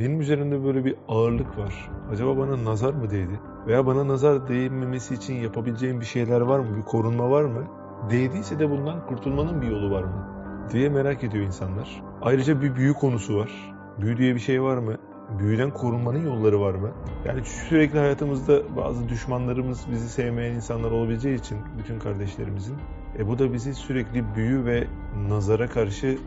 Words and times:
benim 0.00 0.20
üzerimde 0.20 0.64
böyle 0.64 0.84
bir 0.84 0.96
ağırlık 1.08 1.58
var. 1.58 1.90
Acaba 2.12 2.36
bana 2.38 2.64
nazar 2.64 2.94
mı 2.94 3.10
değdi? 3.10 3.40
Veya 3.66 3.86
bana 3.86 4.08
nazar 4.08 4.48
değmemesi 4.48 5.14
için 5.14 5.34
yapabileceğim 5.34 6.00
bir 6.00 6.06
şeyler 6.06 6.40
var 6.40 6.58
mı? 6.58 6.76
Bir 6.76 6.82
korunma 6.82 7.30
var 7.30 7.44
mı? 7.44 7.64
Değdiyse 8.10 8.58
de 8.58 8.70
bundan 8.70 9.06
kurtulmanın 9.06 9.62
bir 9.62 9.66
yolu 9.66 9.90
var 9.90 10.02
mı? 10.02 10.26
diye 10.72 10.88
merak 10.88 11.24
ediyor 11.24 11.44
insanlar. 11.44 12.02
Ayrıca 12.22 12.62
bir 12.62 12.76
büyü 12.76 12.94
konusu 12.94 13.36
var. 13.36 13.74
Büyü 14.00 14.16
diye 14.16 14.34
bir 14.34 14.40
şey 14.40 14.62
var 14.62 14.78
mı? 14.78 14.96
Büyüden 15.38 15.70
korunmanın 15.70 16.26
yolları 16.26 16.60
var 16.60 16.74
mı? 16.74 16.90
Yani 17.24 17.44
sürekli 17.44 17.98
hayatımızda 17.98 18.76
bazı 18.76 19.08
düşmanlarımız 19.08 19.86
bizi 19.90 20.08
sevmeyen 20.08 20.54
insanlar 20.54 20.90
olabileceği 20.90 21.38
için 21.38 21.58
bütün 21.78 21.98
kardeşlerimizin 21.98 22.76
e 23.18 23.28
bu 23.28 23.38
da 23.38 23.52
bizi 23.52 23.74
sürekli 23.74 24.34
büyü 24.34 24.64
ve 24.64 24.86
nazara 25.28 25.66
karşı 25.66 26.18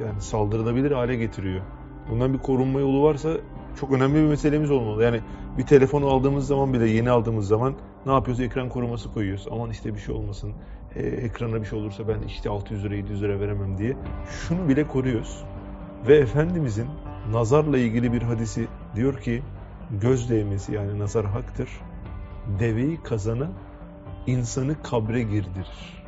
yani 0.00 0.20
saldırılabilir 0.20 0.90
hale 0.90 1.16
getiriyor. 1.16 1.62
Bundan 2.10 2.34
bir 2.34 2.38
korunma 2.38 2.80
yolu 2.80 3.02
varsa 3.02 3.30
çok 3.80 3.92
önemli 3.92 4.14
bir 4.14 4.28
meselemiz 4.28 4.70
olmalı. 4.70 5.04
Yani 5.04 5.20
bir 5.58 5.66
telefonu 5.66 6.06
aldığımız 6.06 6.46
zaman 6.46 6.72
bile 6.72 6.88
yeni 6.88 7.10
aldığımız 7.10 7.48
zaman 7.48 7.74
ne 8.06 8.12
yapıyoruz? 8.12 8.40
Ekran 8.40 8.68
koruması 8.68 9.12
koyuyoruz. 9.12 9.46
Aman 9.50 9.70
işte 9.70 9.94
bir 9.94 10.00
şey 10.00 10.14
olmasın. 10.14 10.52
E, 10.96 11.02
ekrana 11.02 11.60
bir 11.60 11.66
şey 11.66 11.78
olursa 11.78 12.08
ben 12.08 12.22
işte 12.26 12.50
600 12.50 12.84
lira 12.84 12.94
700 12.94 13.22
lira 13.22 13.40
veremem 13.40 13.78
diye. 13.78 13.96
Şunu 14.30 14.68
bile 14.68 14.86
koruyoruz. 14.86 15.44
Ve 16.08 16.16
Efendimizin 16.16 16.86
nazarla 17.32 17.78
ilgili 17.78 18.12
bir 18.12 18.22
hadisi 18.22 18.68
diyor 18.94 19.20
ki 19.20 19.42
göz 19.90 20.30
değmesi 20.30 20.74
yani 20.74 20.98
nazar 20.98 21.26
haktır. 21.26 21.68
Deveyi 22.58 23.02
kazana 23.02 23.48
insanı 24.26 24.82
kabre 24.82 25.22
girdirir. 25.22 26.00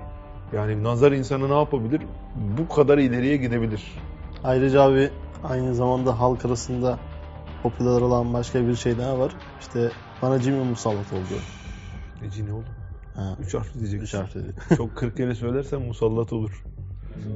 Yani 0.53 0.83
nazar 0.83 1.12
insanı 1.12 1.51
ne 1.51 1.59
yapabilir? 1.59 2.03
Bu 2.59 2.75
kadar 2.75 2.98
ileriye 2.98 3.37
gidebilir. 3.37 3.93
Ayrıca 4.45 4.83
abi 4.83 5.11
aynı 5.49 5.75
zamanda 5.75 6.21
halk 6.21 6.45
arasında 6.45 6.99
popüler 7.63 8.01
olan 8.01 8.35
başka 8.35 8.67
bir 8.69 8.75
şey 8.77 8.99
daha 8.99 9.19
var. 9.19 9.33
İşte 9.61 9.91
bana 10.23 10.41
cin 10.41 10.55
musallat 10.55 11.12
oldu. 11.12 11.41
E 12.27 12.31
cini 12.31 12.53
oldu. 12.53 12.67
Ha, 13.17 13.37
Üç 13.47 13.55
harfli 13.55 13.81
diyeceksin. 13.81 14.05
üç 14.07 14.15
harf 14.15 14.34
dedi. 14.34 14.55
Çok 14.77 14.97
40 14.97 15.17
kere 15.17 15.34
söylersen 15.34 15.83
musallat 15.83 16.33
olur. 16.33 16.65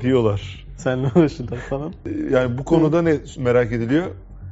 Diyorlar. 0.00 0.66
Senle 0.76 1.10
uğraşırlar 1.16 1.56
falan. 1.58 1.92
Yani 2.30 2.58
bu 2.58 2.64
konuda 2.64 3.02
ne 3.02 3.16
merak 3.38 3.72
ediliyor? 3.72 4.06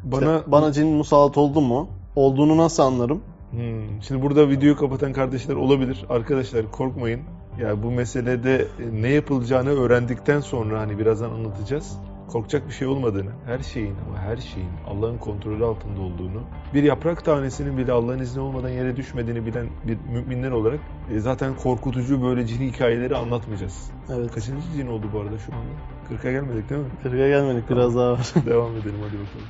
Bana 0.05 0.37
İşte 0.39 0.53
bana 0.53 0.73
cin 0.73 0.89
musallat 0.89 1.39
oldu 1.39 1.61
mu? 1.61 1.89
Olduğunu 2.17 2.57
nasıl 2.57 2.83
anlarım? 2.83 3.21
Hmm, 3.51 4.03
Şimdi 4.03 4.23
burada 4.23 4.49
videoyu 4.49 4.77
kapatan 4.77 5.13
kardeşler 5.13 5.55
olabilir. 5.55 6.05
Arkadaşlar 6.09 6.71
korkmayın. 6.71 7.21
Ya 7.61 7.83
bu 7.83 7.91
meselede 7.91 8.69
ne 8.93 9.09
yapılacağını 9.09 9.71
öğrendikten 9.71 10.41
sonra 10.41 10.81
hani 10.81 10.99
birazdan 10.99 11.31
anlatacağız. 11.31 11.99
Korkacak 12.29 12.69
bir 12.69 12.73
şey 12.73 12.89
olmadığını, 12.89 13.31
her 13.47 13.59
şeyin 13.59 13.95
ama 14.09 14.19
her 14.19 14.37
şeyin 14.37 14.71
Allah'ın 14.87 15.19
kontrolü 15.19 15.65
altında 15.65 16.01
olduğunu, 16.01 16.43
bir 16.75 16.83
yaprak 16.83 17.25
tanesinin 17.25 17.79
bile 17.79 17.93
Allah'ın 17.93 18.19
izni 18.19 18.43
olmadan 18.43 18.69
yere 18.69 18.97
düşmediğini 18.97 19.47
bilen 19.47 19.67
bir 19.85 19.99
müminler 20.13 20.51
olarak 20.51 20.81
e, 21.13 21.21
zaten 21.21 21.57
korkutucu 21.57 22.23
böyle 22.23 22.47
cin 22.47 22.73
hikayeleri 22.73 23.17
anlatmayacağız. 23.17 23.91
Evet. 24.11 24.33
Kaçıncı 24.33 24.67
cin 24.77 24.87
oldu 24.87 25.07
bu 25.13 25.21
arada 25.21 25.39
şu 25.39 25.53
anda? 25.53 26.23
40'a 26.23 26.31
gelmedik 26.31 26.71
değil 26.71 26.81
mi? 26.81 26.89
Kırığa 27.03 27.29
gelmedik 27.29 27.71
biraz 27.71 27.97
daha 27.97 28.13
var. 28.13 28.35
Devam 28.47 28.77
edelim 28.77 29.01
hadi 29.03 29.13
bakalım. 29.13 29.49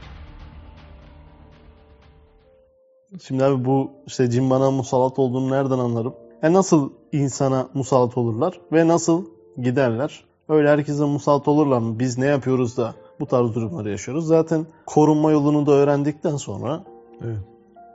Şimdi 3.22 3.45
abi 3.45 3.64
bu 3.64 3.91
işte 4.06 4.30
cin 4.30 4.50
bana 4.50 4.70
musallat 4.70 5.19
olduğunu 5.19 5.50
nereden 5.50 5.78
anlarım? 5.78 6.14
E 6.42 6.52
nasıl 6.52 6.92
insana 7.12 7.69
musallat 7.75 8.19
olurlar 8.19 8.61
ve 8.72 8.89
nasıl 8.89 9.27
giderler? 9.58 10.25
Öyle 10.48 10.68
herkese 10.68 11.04
musallat 11.04 11.48
olurlar 11.48 11.78
mı? 11.78 11.98
Biz 11.98 12.18
ne 12.18 12.26
yapıyoruz 12.26 12.76
da 12.76 12.94
bu 13.20 13.26
tarz 13.26 13.54
durumları 13.54 13.90
yaşıyoruz? 13.90 14.26
Zaten 14.26 14.66
korunma 14.86 15.32
yolunu 15.32 15.66
da 15.66 15.72
öğrendikten 15.72 16.36
sonra 16.36 16.84
Evet. 17.24 17.36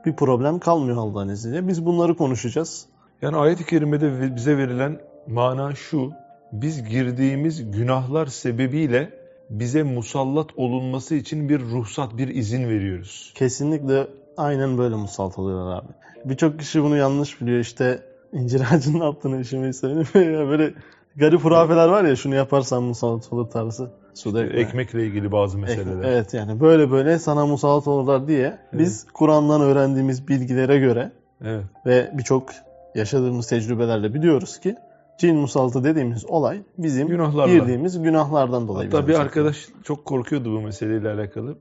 bir 0.05 0.15
problem 0.15 0.59
kalmıyor 0.59 0.97
Allah'ın 0.97 1.29
izniyle. 1.29 1.67
Biz 1.67 1.85
bunları 1.85 2.15
konuşacağız. 2.17 2.85
Yani 3.21 3.37
ayet-i 3.37 3.65
kerimede 3.65 4.35
bize 4.35 4.57
verilen 4.57 4.99
mana 5.27 5.75
şu. 5.75 6.11
Biz 6.51 6.89
girdiğimiz 6.89 7.71
günahlar 7.71 8.27
sebebiyle 8.27 9.13
bize 9.49 9.83
musallat 9.83 10.47
olunması 10.57 11.15
için 11.15 11.49
bir 11.49 11.59
ruhsat, 11.59 12.17
bir 12.17 12.27
izin 12.27 12.69
veriyoruz. 12.69 13.31
Kesinlikle 13.35 14.07
aynen 14.37 14.77
böyle 14.77 14.95
musallat 14.95 15.39
oluyorlar 15.39 15.77
abi. 15.77 15.87
Birçok 16.25 16.59
kişi 16.59 16.83
bunu 16.83 16.97
yanlış 16.97 17.41
biliyor. 17.41 17.59
İşte 17.59 18.03
incir 18.33 18.61
ağacının 18.71 18.99
altına 18.99 19.39
işemeyi 19.39 19.73
söylemiyor 19.73 20.39
ya. 20.39 20.49
Böyle 20.49 20.73
garip 21.15 21.43
hurafeler 21.43 21.87
var 21.87 22.03
ya 22.03 22.15
şunu 22.15 22.35
yaparsan 22.35 22.83
musallat 22.83 23.33
olur 23.33 23.49
tarzı. 23.49 23.91
Suda 24.13 24.43
ekmek. 24.45 24.67
Ekmekle 24.67 25.05
ilgili 25.05 25.31
bazı 25.31 25.57
meseleler. 25.57 26.09
Evet 26.11 26.33
yani 26.33 26.59
böyle 26.59 26.91
böyle 26.91 27.19
sana 27.19 27.45
musallat 27.45 27.87
olurlar 27.87 28.27
diye 28.27 28.57
biz 28.73 29.05
Kur'an'dan 29.13 29.61
öğrendiğimiz 29.61 30.27
bilgilere 30.27 30.79
göre 30.79 31.11
Evet. 31.45 31.63
ve 31.85 32.11
birçok 32.13 32.49
yaşadığımız 32.95 33.47
tecrübelerle 33.47 34.13
biliyoruz 34.13 34.59
ki 34.59 34.75
cin 35.17 35.35
musallatı 35.37 35.83
dediğimiz 35.83 36.25
olay 36.25 36.61
bizim 36.77 37.07
Günahlarla. 37.07 37.53
girdiğimiz 37.53 38.01
günahlardan 38.01 38.67
dolayı. 38.67 38.91
Hatta 38.91 39.07
bir 39.07 39.19
arkadaş 39.19 39.67
çok 39.83 40.05
korkuyordu 40.05 40.55
bu 40.57 40.61
meseleyle 40.61 41.09
alakalı. 41.09 41.55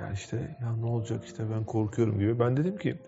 Ya 0.00 0.12
işte 0.12 0.36
ya 0.60 0.76
ne 0.80 0.86
olacak 0.86 1.24
işte 1.24 1.42
ben 1.56 1.64
korkuyorum 1.64 2.18
diyor. 2.18 2.38
Ben 2.38 2.56
dedim 2.56 2.76
ki 2.76 2.98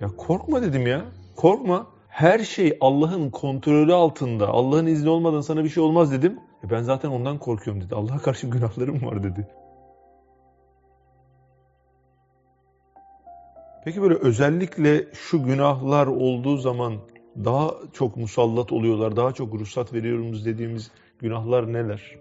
ya 0.00 0.08
korkma 0.16 0.62
dedim 0.62 0.86
ya. 0.86 1.02
Korkma. 1.36 1.86
Her 2.12 2.38
şey 2.38 2.78
Allah'ın 2.80 3.30
kontrolü 3.30 3.94
altında. 3.94 4.48
Allah'ın 4.48 4.86
izni 4.86 5.08
olmadan 5.08 5.40
sana 5.40 5.64
bir 5.64 5.68
şey 5.68 5.82
olmaz 5.82 6.12
dedim. 6.12 6.40
E 6.64 6.70
ben 6.70 6.82
zaten 6.82 7.08
ondan 7.08 7.38
korkuyorum 7.38 7.82
dedi. 7.82 7.94
Allah'a 7.94 8.18
karşı 8.18 8.46
günahlarım 8.50 9.06
var 9.06 9.22
dedi. 9.22 9.48
Peki 13.84 14.02
böyle 14.02 14.14
özellikle 14.14 15.06
şu 15.12 15.44
günahlar 15.44 16.06
olduğu 16.06 16.56
zaman 16.56 16.94
daha 17.44 17.70
çok 17.92 18.16
musallat 18.16 18.72
oluyorlar, 18.72 19.16
daha 19.16 19.32
çok 19.32 19.54
ruhsat 19.54 19.92
veriyoruz 19.92 20.46
dediğimiz 20.46 20.90
günahlar 21.18 21.72
neler? 21.72 22.16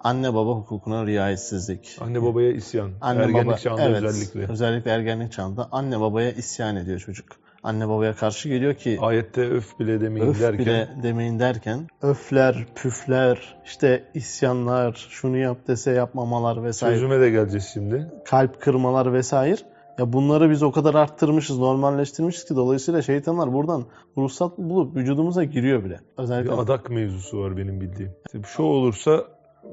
Anne 0.00 0.34
baba 0.34 0.50
hukukuna 0.50 1.06
riayetsizlik. 1.06 1.98
Anne 2.00 2.22
babaya 2.22 2.52
isyan. 2.52 2.90
Anne 3.00 3.22
Ergenlik 3.22 3.46
baba, 3.46 3.56
çağında 3.56 3.82
evet, 3.82 4.02
özellikle. 4.02 4.52
Özellikle 4.52 4.90
ergenlik 4.90 5.32
çağında 5.32 5.68
anne 5.72 6.00
babaya 6.00 6.32
isyan 6.32 6.76
ediyor 6.76 6.98
çocuk. 7.00 7.43
Anne 7.64 7.88
babaya 7.88 8.14
karşı 8.14 8.48
geliyor 8.48 8.74
ki 8.74 8.98
Ayette 9.00 9.50
öf 9.50 9.78
bile 9.80 10.00
demeyin 10.00 10.26
öf 10.26 10.40
derken 10.40 10.58
bile 10.58 10.88
demeyin 11.02 11.38
derken 11.38 11.86
öfler, 12.02 12.66
püfler, 12.74 13.56
işte 13.64 14.04
isyanlar, 14.14 15.06
şunu 15.10 15.36
yap 15.36 15.58
dese 15.68 15.90
yapmamalar 15.90 16.64
vesaire. 16.64 16.94
çözüme 16.94 17.20
de 17.20 17.30
geleceğiz 17.30 17.70
şimdi. 17.72 18.12
kalp 18.24 18.60
kırmalar 18.60 19.12
vesaire. 19.12 19.56
Ya 19.98 20.12
bunları 20.12 20.50
biz 20.50 20.62
o 20.62 20.72
kadar 20.72 20.94
arttırmışız, 20.94 21.58
normalleştirmişiz 21.58 22.44
ki 22.44 22.56
dolayısıyla 22.56 23.02
şeytanlar 23.02 23.52
buradan 23.52 23.84
ruhsat 24.16 24.58
bulup 24.58 24.96
vücudumuza 24.96 25.44
giriyor 25.44 25.84
bile. 25.84 26.00
Özellikle 26.18 26.52
Bir 26.52 26.58
adak 26.58 26.90
mevzusu 26.90 27.38
var 27.40 27.56
benim 27.56 27.80
bildiğim. 27.80 28.12
İşte 28.26 28.38
şu 28.46 28.62
olursa 28.62 29.24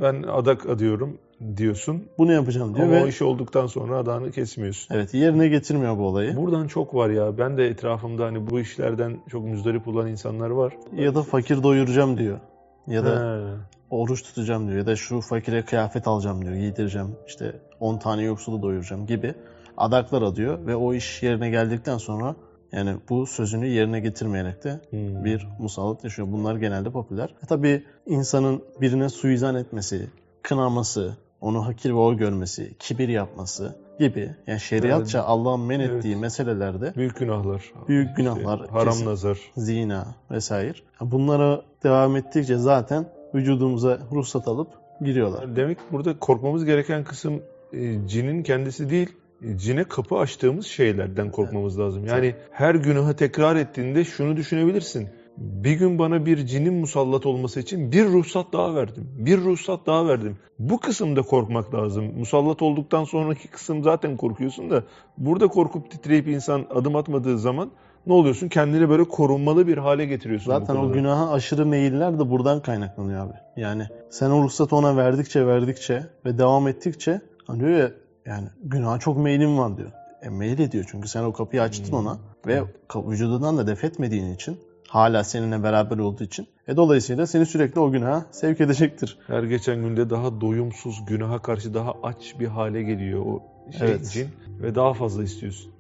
ben 0.02 0.24
adak 0.24 0.70
adıyorum 0.70 1.18
diyorsun. 1.58 2.04
bunu 2.18 2.34
yapacağım 2.34 2.76
diyor 2.76 2.88
Ama 2.88 3.00
o 3.02 3.04
ve 3.06 3.10
iş 3.10 3.22
olduktan 3.22 3.68
sonra 3.68 3.98
adağını 3.98 4.32
kesmiyorsun. 4.32 4.96
evet 4.96 5.14
yerine 5.14 5.48
getirmiyor 5.48 5.98
bu 5.98 6.02
olayı. 6.08 6.38
Buradan 6.38 6.68
çok 6.68 6.96
var 6.96 7.10
ya. 7.10 7.38
Ben 7.38 7.58
de 7.58 7.68
etrafımda 7.68 8.26
hani 8.26 8.50
bu 8.50 8.60
işlerden 8.60 9.18
çok 9.30 9.44
müzdarip 9.46 9.88
olan 9.88 10.08
insanlar 10.08 10.50
var. 10.50 10.74
Ya 10.98 11.16
da 11.16 11.24
fakir 11.24 11.64
doyuracağım 11.64 12.18
diyor. 12.18 12.40
Ya 12.88 13.06
da 13.06 13.16
He. 13.16 13.56
oruç 13.90 14.24
tutacağım 14.24 14.68
diyor. 14.68 14.78
Ya 14.78 14.86
da 14.86 14.96
şu 14.96 15.22
fakire 15.22 15.66
kıyafet 15.66 16.08
alacağım 16.08 16.46
diyor. 16.46 16.56
Giydireceğim. 16.56 17.08
İşte 17.28 17.56
10 17.80 17.98
tane 17.98 18.24
yoksulu 18.24 18.62
doyuracağım 18.62 19.06
gibi 19.06 19.34
adaklar 19.78 20.22
adıyor 20.22 20.66
ve 20.66 20.76
o 20.76 20.94
iş 20.94 21.24
yerine 21.24 21.50
geldikten 21.50 21.98
sonra 21.98 22.36
yani 22.72 22.96
bu 23.10 23.26
sözünü 23.26 23.68
yerine 23.68 24.00
getirmeyerek 24.00 24.64
de 24.64 24.80
Hmm. 24.90 25.26
bir 25.26 25.48
musallat 25.60 26.04
yaşıyor. 26.04 26.28
Bunlar 26.32 26.56
genelde 26.56 26.90
popüler. 26.92 27.30
E 27.44 27.46
tabii 27.48 27.84
insanın 28.06 28.64
birine 28.82 29.10
suizan 29.10 29.56
etmesi, 29.56 30.08
kınaması, 30.42 31.18
onu 31.42 31.66
hakir 31.68 31.90
ve 31.90 31.94
hor 31.94 32.14
görmesi, 32.14 32.74
kibir 32.80 33.10
yapması 33.10 33.76
gibi 34.00 34.36
yani 34.48 34.60
şeriatça 34.60 35.22
Allah'ın 35.24 35.60
men 35.62 35.80
Evet. 35.80 35.92
ettiği 35.92 36.16
meselelerde 36.16 36.94
Büyük 36.96 37.18
günahlar. 37.18 37.72
Büyük 37.88 38.18
günahlar, 38.18 38.70
haram 38.70 38.94
kesin. 38.94 39.06
nazar. 39.06 39.38
zina 39.58 40.16
vesaire. 40.32 40.74
Bunlara 41.02 41.62
devam 41.84 42.16
ettikçe 42.16 42.58
zaten 42.58 43.06
vücudumuza 43.36 44.00
ruhsat 44.12 44.48
alıp 44.48 44.68
giriyorlar. 45.02 45.56
Demek 45.56 45.78
burada 45.92 46.20
korkmamız 46.20 46.66
gereken 46.66 47.04
kısım 47.04 47.42
e, 47.74 48.08
cinin 48.08 48.44
kendisi 48.44 48.90
değil, 48.90 49.10
e, 49.42 49.58
cine 49.58 49.84
kapı 49.84 50.16
açtığımız 50.16 50.66
şeylerden 50.66 51.32
korkmamız 51.32 51.80
lazım. 51.80 52.06
Yani 52.06 52.36
her 52.52 52.76
günahı 52.76 53.16
tekrar 53.16 53.56
ettiğinde 53.56 54.04
şunu 54.04 54.38
düşünebilirsin. 54.38 55.10
Bir 55.38 55.72
gün 55.72 56.00
bana 56.00 56.26
bir 56.26 56.46
cinin 56.46 56.74
musallat 56.74 57.26
olması 57.26 57.60
için 57.60 57.92
bir 57.92 58.06
ruhsat 58.06 58.54
daha 58.54 58.76
verdim. 58.76 59.10
Bir 59.18 59.38
ruhsat 59.42 59.86
daha 59.86 60.08
verdim. 60.08 60.38
Bu 60.60 60.80
kısımda 60.80 61.22
korkmak 61.22 61.74
lazım. 61.76 62.06
Musallat 62.18 62.62
olduktan 62.62 63.04
sonraki 63.04 63.48
kısım 63.48 63.84
zaten 63.84 64.18
korkuyorsun 64.18 64.70
da 64.70 64.84
burada 65.18 65.48
korkup 65.48 65.92
titreyip 65.92 66.28
insan 66.28 66.66
adım 66.70 66.96
atmadığı 66.96 67.40
zaman 67.40 67.72
ne 68.08 68.14
oluyorsun? 68.14 68.50
Kendini 68.50 68.90
böyle 68.90 69.04
korunmalı 69.04 69.68
bir 69.68 69.78
hale 69.78 70.06
getiriyorsun. 70.06 70.52
Zaten 70.52 70.76
o 70.76 70.92
günaha 70.92 71.32
aşırı 71.32 71.66
meyiller 71.66 72.20
de 72.20 72.30
buradan 72.30 72.62
kaynaklanıyor 72.62 73.26
abi. 73.26 73.34
Yani 73.58 73.88
sen 74.10 74.30
o 74.30 74.44
ruhsatı 74.44 74.76
ona 74.76 74.98
verdikçe 74.98 75.48
verdikçe 75.48 76.04
ve 76.26 76.38
devam 76.38 76.68
ettikçe 76.68 77.22
hani 77.48 77.60
diyor 77.60 77.72
ya 77.72 77.92
Yani 78.26 78.48
günaha 78.64 79.00
çok 79.00 79.18
meylim 79.18 79.58
var 79.58 79.78
diyor. 79.78 79.92
E 80.22 80.30
meyil 80.30 80.60
ediyor 80.60 80.86
çünkü 80.92 81.08
sen 81.08 81.24
o 81.24 81.34
kapıyı 81.34 81.62
açtın 81.62 81.92
Hmm. 81.92 82.00
ona 82.00 82.18
ve 82.48 82.64
vücudundan 82.96 83.58
da 83.58 83.68
def 83.68 83.84
etmediğin 83.84 84.34
için 84.34 84.58
hala 84.92 85.24
seninle 85.24 85.64
beraber 85.64 85.98
olduğu 85.98 86.24
için 86.24 86.48
e 86.68 86.76
dolayısıyla 86.78 87.28
seni 87.28 87.46
sürekli 87.46 87.80
o 87.80 87.92
günaha 87.92 88.26
sevk 88.32 88.62
edecektir. 88.62 89.18
Her 89.28 89.44
geçen 89.44 89.82
günde 89.82 90.10
daha 90.10 90.42
doyumsuz, 90.42 91.06
günaha 91.06 91.42
karşı 91.42 91.74
daha 91.74 91.94
aç 92.04 92.36
bir 92.40 92.48
hale 92.48 92.84
geliyor 92.84 93.26
o 93.26 93.44
şey 93.78 93.88
Evet. 93.88 94.12
cin 94.14 94.28
ve 94.62 94.76
daha 94.76 94.94
fazla 94.94 95.24
istiyorsun. 95.24 95.72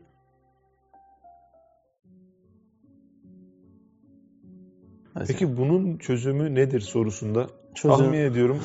Peki 5.28 5.58
bunun 5.58 5.98
çözümü 5.98 6.56
nedir 6.56 6.80
sorusunda 6.80 7.48
çözüm, 7.76 7.98
tahmin 7.98 8.18
ediyorum 8.18 8.60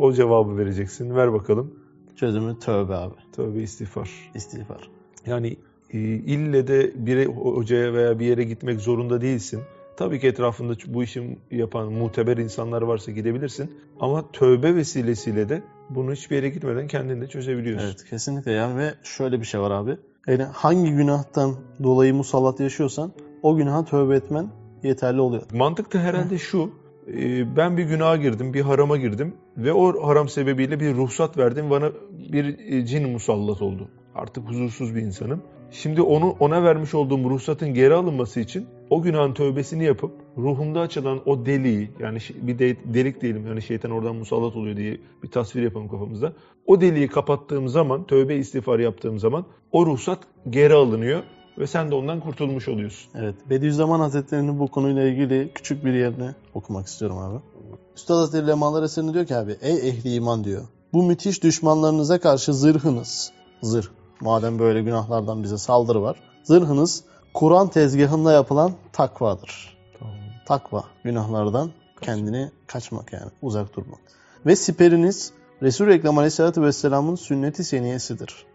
o 0.00 0.12
cevabı 0.12 0.56
vereceksin. 0.56 1.16
Ver 1.16 1.32
bakalım. 1.32 1.74
çözümü 2.16 2.58
tövbe 2.58 2.94
abi. 2.94 3.14
Tövbe 3.32 3.62
istiğfar. 3.62 4.10
İstiğfar. 4.34 4.90
Yani 5.26 5.56
ille 5.92 6.66
de 6.68 6.92
bir 7.06 7.26
hocaya 7.26 7.92
veya 7.94 8.18
bir 8.18 8.26
yere 8.26 8.44
gitmek 8.44 8.80
zorunda 8.80 9.20
değilsin. 9.20 9.60
Tabii 9.96 10.20
ki 10.20 10.26
etrafında 10.26 10.74
bu 10.86 11.02
işi 11.02 11.38
yapan 11.50 11.92
muteber 11.92 12.36
insanlar 12.36 12.82
varsa 12.82 13.12
gidebilirsin. 13.12 13.70
Ama 14.00 14.32
tövbe 14.32 14.74
vesilesiyle 14.74 15.48
de 15.48 15.62
bunu 15.90 16.12
hiçbir 16.12 16.36
yere 16.36 16.48
gitmeden 16.48 16.86
kendin 16.88 17.20
de 17.20 17.26
çözebiliyorsun. 17.26 17.86
Evet 17.86 18.04
kesinlikle 18.10 18.52
ya 18.52 18.76
ve 18.76 18.94
şöyle 19.02 19.40
bir 19.40 19.44
şey 19.46 19.60
var 19.60 19.70
abi. 19.70 19.96
Yani 20.26 20.42
hangi 20.42 20.92
günahtan 20.92 21.54
dolayı 21.82 22.14
musallat 22.14 22.60
yaşıyorsan 22.60 23.12
o 23.42 23.56
günaha 23.56 23.84
tövbe 23.84 24.16
etmen 24.16 24.48
yeterli 24.82 25.20
oluyor. 25.20 25.42
Mantık 25.52 25.94
da 25.94 25.98
herhalde 25.98 26.38
şu. 26.38 26.70
e, 27.08 27.56
Ben 27.56 27.76
bir 27.76 27.84
günaha 27.84 28.20
girdim, 28.22 28.54
bir 28.54 28.60
harama 28.60 28.96
girdim 28.96 29.34
ve 29.56 29.72
o 29.72 30.06
haram 30.08 30.28
sebebiyle 30.28 30.80
bir 30.80 30.94
ruhsat 30.94 31.38
verdim. 31.38 31.70
Bana 31.70 31.90
bir 32.32 32.58
e, 32.72 32.86
cin 32.86 33.10
musallat 33.10 33.62
oldu. 33.62 33.88
Artık 34.14 34.48
huzursuz 34.48 34.94
bir 34.94 35.00
insanım. 35.02 35.42
Şimdi 35.82 36.02
onu 36.02 36.36
ona 36.40 36.62
vermiş 36.64 36.94
olduğum 36.94 37.30
ruhsatın 37.30 37.74
geri 37.74 37.94
alınması 37.94 38.40
için 38.40 38.66
o 38.90 39.02
günahın 39.02 39.34
tövbesini 39.34 39.84
yapıp 39.84 40.12
ruhumda 40.38 40.80
açılan 40.80 41.20
o 41.26 41.46
deliği 41.46 41.90
yani 42.00 42.18
şi- 42.18 42.46
bir 42.46 42.58
de, 42.58 42.76
delik 42.94 43.20
diyelim 43.20 43.46
yani 43.46 43.62
şeytan 43.62 43.90
oradan 43.90 44.16
musallat 44.16 44.56
oluyor 44.56 44.76
diye 44.76 45.00
bir 45.22 45.30
tasvir 45.30 45.62
yapalım 45.62 45.88
kafamızda. 45.88 46.32
O 46.66 46.80
deliği 46.80 47.08
kapattığım 47.08 47.68
zaman 47.68 48.04
tövbe 48.06 48.36
istiğfar 48.36 48.78
yaptığım 48.78 49.18
zaman 49.18 49.44
o 49.72 49.86
ruhsat 49.86 50.18
geri 50.50 50.74
alınıyor 50.74 51.22
ve 51.58 51.66
sen 51.66 51.90
de 51.90 51.94
ondan 51.94 52.20
kurtulmuş 52.20 52.68
oluyorsun. 52.68 53.10
Evet 53.14 53.34
Bediüzzaman 53.50 54.00
Hazretleri'nin 54.00 54.58
bu 54.58 54.68
konuyla 54.68 55.02
ilgili 55.08 55.50
küçük 55.54 55.84
bir 55.84 55.92
yerini 55.92 56.30
okumak 56.54 56.86
istiyorum 56.86 57.18
abi. 57.18 57.38
Üstad 57.96 58.14
Hazretleri 58.14 58.46
Lemalar 58.46 58.82
eserinde 58.82 59.14
diyor 59.14 59.26
ki 59.26 59.36
abi 59.36 59.56
ey 59.62 59.88
ehli 59.88 60.14
iman 60.14 60.44
diyor. 60.44 60.62
Bu 60.92 61.02
müthiş 61.02 61.42
düşmanlarınıza 61.42 62.20
karşı 62.20 62.54
zırhınız. 62.54 63.32
Zırh. 63.62 63.86
Madem 64.24 64.58
böyle 64.58 64.82
günahlardan 64.82 65.42
bize 65.42 65.58
saldırı 65.58 66.02
var. 66.02 66.16
Zırhınız 66.42 67.04
Kur'an 67.34 67.68
tezgahında 67.68 68.32
yapılan 68.32 68.72
takvadır. 68.92 69.76
Tamam. 69.98 70.14
Takva 70.46 70.84
günahlardan 71.04 71.70
kendini 72.00 72.50
kaçmak 72.66 73.12
yani 73.12 73.30
uzak 73.42 73.76
durmak. 73.76 73.98
Ve 74.46 74.56
siperiniz 74.56 75.32
Resul-i 75.62 75.92
Ekrem 75.92 76.18
Aleyhisselatü 76.18 76.62
Vesselam'ın 76.62 77.14
sünneti 77.14 77.64
seniyesidir. 77.64 78.46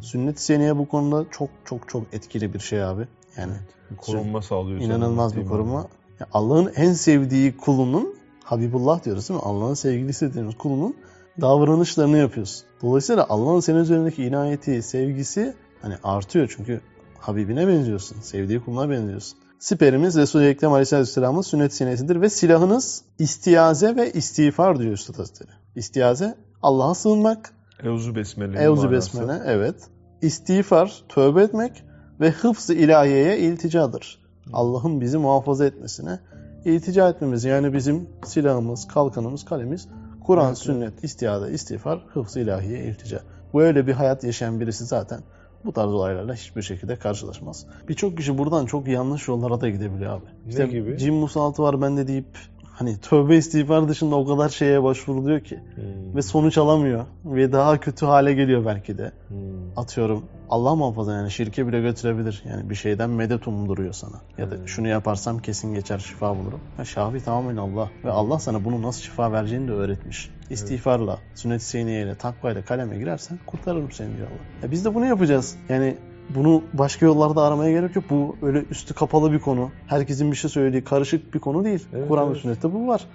Sünnet-i 0.00 0.42
seniye 0.42 0.78
bu 0.78 0.88
konuda 0.88 1.24
çok 1.30 1.48
çok 1.64 1.88
çok 1.88 2.02
etkili 2.14 2.54
bir 2.54 2.58
şey 2.58 2.84
abi. 2.84 3.08
Yani 3.36 3.52
Bir 3.90 3.96
korunma 3.96 4.42
sağlıyor. 4.42 4.80
inanılmaz 4.80 5.36
bir 5.36 5.46
koruma. 5.46 5.86
Ya 6.20 6.26
Allah'ın 6.32 6.72
en 6.76 6.92
sevdiği 6.92 7.56
kulunun 7.56 8.14
Habibullah 8.44 9.04
diyoruz 9.04 9.28
değil 9.28 9.40
mi? 9.40 9.46
Allah'ın 9.46 9.74
sevgilisi 9.74 10.30
dediğimiz 10.30 10.58
kulunun 10.58 10.96
davranışlarını 11.40 12.18
yapıyorsun. 12.18 12.66
Dolayısıyla 12.82 13.26
Allah'ın 13.28 13.60
senin 13.60 13.78
üzerindeki 13.78 14.24
inayeti, 14.24 14.82
sevgisi 14.82 15.54
hani 15.82 15.94
artıyor 16.04 16.54
çünkü 16.56 16.80
Habibine 17.18 17.68
benziyorsun. 17.68 18.20
Sevdiği 18.20 18.60
kuluna 18.60 18.90
benziyorsun. 18.90 19.38
Siperimiz 19.58 20.16
Resul-i 20.16 20.46
Ekrem 20.46 20.72
Aleyhisselam'ın 20.72 21.42
sünnet 21.42 21.74
senesidir 21.74 22.20
ve 22.20 22.30
silahınız 22.30 23.02
istiaze 23.18 23.96
ve 23.96 24.12
istiğfar 24.12 24.78
diyor 24.78 24.92
Üstad 24.92 25.18
Hazretleri. 25.18 25.50
İstiaze 25.76 26.34
Allah'a 26.62 26.94
sığınmak, 26.94 27.52
Euzu 27.82 28.14
besmele. 28.16 28.58
Evzu 28.58 28.90
besmele 28.90 29.42
evet. 29.46 29.76
İstiğfar, 30.22 31.02
tövbe 31.08 31.42
etmek 31.42 31.84
ve 32.20 32.30
hıfz-ı 32.30 32.74
ilahiyeye 32.74 33.38
ilticadır. 33.38 34.18
Allah'ın 34.52 35.00
bizi 35.00 35.18
muhafaza 35.18 35.66
etmesine 35.66 36.18
iltica 36.64 37.08
etmemiz. 37.08 37.44
Yani 37.44 37.72
bizim 37.72 38.08
silahımız, 38.24 38.88
kalkanımız, 38.88 39.44
kalemiz 39.44 39.88
Kur'an, 40.24 40.46
Evet, 40.46 40.58
sünnet, 40.58 41.04
istiade, 41.04 41.52
istiğfar, 41.52 41.98
hıfz-ı 42.12 42.40
ilahiye 42.40 42.84
iltica. 42.84 43.20
Bu 43.52 43.62
öyle 43.62 43.86
bir 43.86 43.92
hayat 43.92 44.24
yaşayan 44.24 44.60
birisi 44.60 44.84
zaten 44.84 45.20
bu 45.64 45.72
tarz 45.72 45.92
olaylarla 45.92 46.34
hiçbir 46.34 46.62
şekilde 46.62 46.96
karşılaşmaz. 46.96 47.66
Birçok 47.88 48.16
kişi 48.16 48.38
buradan 48.38 48.66
çok 48.66 48.88
yanlış 48.88 49.28
yollara 49.28 49.60
da 49.60 49.68
gidebiliyor 49.68 50.12
abi. 50.12 50.24
Ne 50.58 50.66
gibi? 50.66 50.98
Cin 50.98 51.14
musallatı 51.14 51.62
var 51.62 51.82
bende 51.82 52.08
deyip 52.08 52.26
hani 52.72 53.00
tövbe 53.00 53.36
istiğfar 53.36 53.88
dışında 53.88 54.16
o 54.16 54.26
kadar 54.26 54.48
şeye 54.48 54.82
başvuruluyor 54.82 55.40
ki 55.40 55.60
Hmm. 55.74 56.16
ve 56.16 56.22
sonuç 56.22 56.58
alamıyor 56.58 57.04
ve 57.24 57.52
daha 57.52 57.80
kötü 57.80 58.06
hale 58.06 58.34
geliyor 58.34 58.64
belki 58.66 58.98
de. 58.98 59.12
Hmm. 59.28 59.78
Atıyorum 59.78 60.24
Allah 60.50 60.74
muhafaza 60.74 61.12
yani 61.12 61.30
şirke 61.30 61.66
bile 61.66 61.80
götürebilir. 61.80 62.42
Yani 62.48 62.70
bir 62.70 62.74
şeyden 62.74 63.10
medet 63.10 63.48
umduruyor 63.48 63.92
sana. 63.92 64.20
Ya 64.38 64.50
da 64.50 64.54
Hmm. 64.54 64.68
şunu 64.68 64.88
yaparsam 64.88 65.38
kesin 65.38 65.74
geçer 65.74 65.98
şifa 65.98 66.36
bulurum. 66.38 66.60
Ha, 66.76 66.84
şafi 66.84 67.24
tamamen 67.24 67.56
Allah. 67.56 67.90
Ve 68.04 68.10
Allah 68.10 68.38
sana 68.38 68.64
bunu 68.64 68.82
nasıl 68.82 69.02
şifa 69.02 69.32
vereceğini 69.32 69.68
de 69.68 69.72
öğretmiş. 69.72 70.30
İstiğfarla, 70.50 71.18
sünnet-i 71.34 71.64
seniyeyle, 71.64 72.14
takvayla 72.14 72.64
kaleme 72.64 72.98
girersen 72.98 73.38
kurtarırım 73.46 73.92
seni 73.92 74.16
diyor 74.16 74.26
Allah. 74.28 74.64
Ya 74.66 74.70
biz 74.70 74.84
de 74.84 74.94
bunu 74.94 75.06
yapacağız. 75.06 75.56
Yani 75.68 75.96
bunu 76.30 76.62
başka 76.72 77.06
yollarda 77.06 77.42
aramaya 77.42 77.70
gerek 77.70 77.96
yok. 77.96 78.04
Bu 78.10 78.36
öyle 78.42 78.64
üstü 78.70 78.94
kapalı 78.94 79.32
bir 79.32 79.38
konu. 79.38 79.70
Herkesin 79.86 80.30
bir 80.32 80.36
şey 80.36 80.50
söylediği 80.50 80.84
karışık 80.84 81.34
bir 81.34 81.38
konu 81.38 81.64
değil. 81.64 81.86
Evet, 81.92 82.08
Kur'an 82.08 82.26
ve 82.26 82.32
evet. 82.32 82.42
sünnette 82.42 82.72
bu 82.72 82.86
var. 82.86 83.06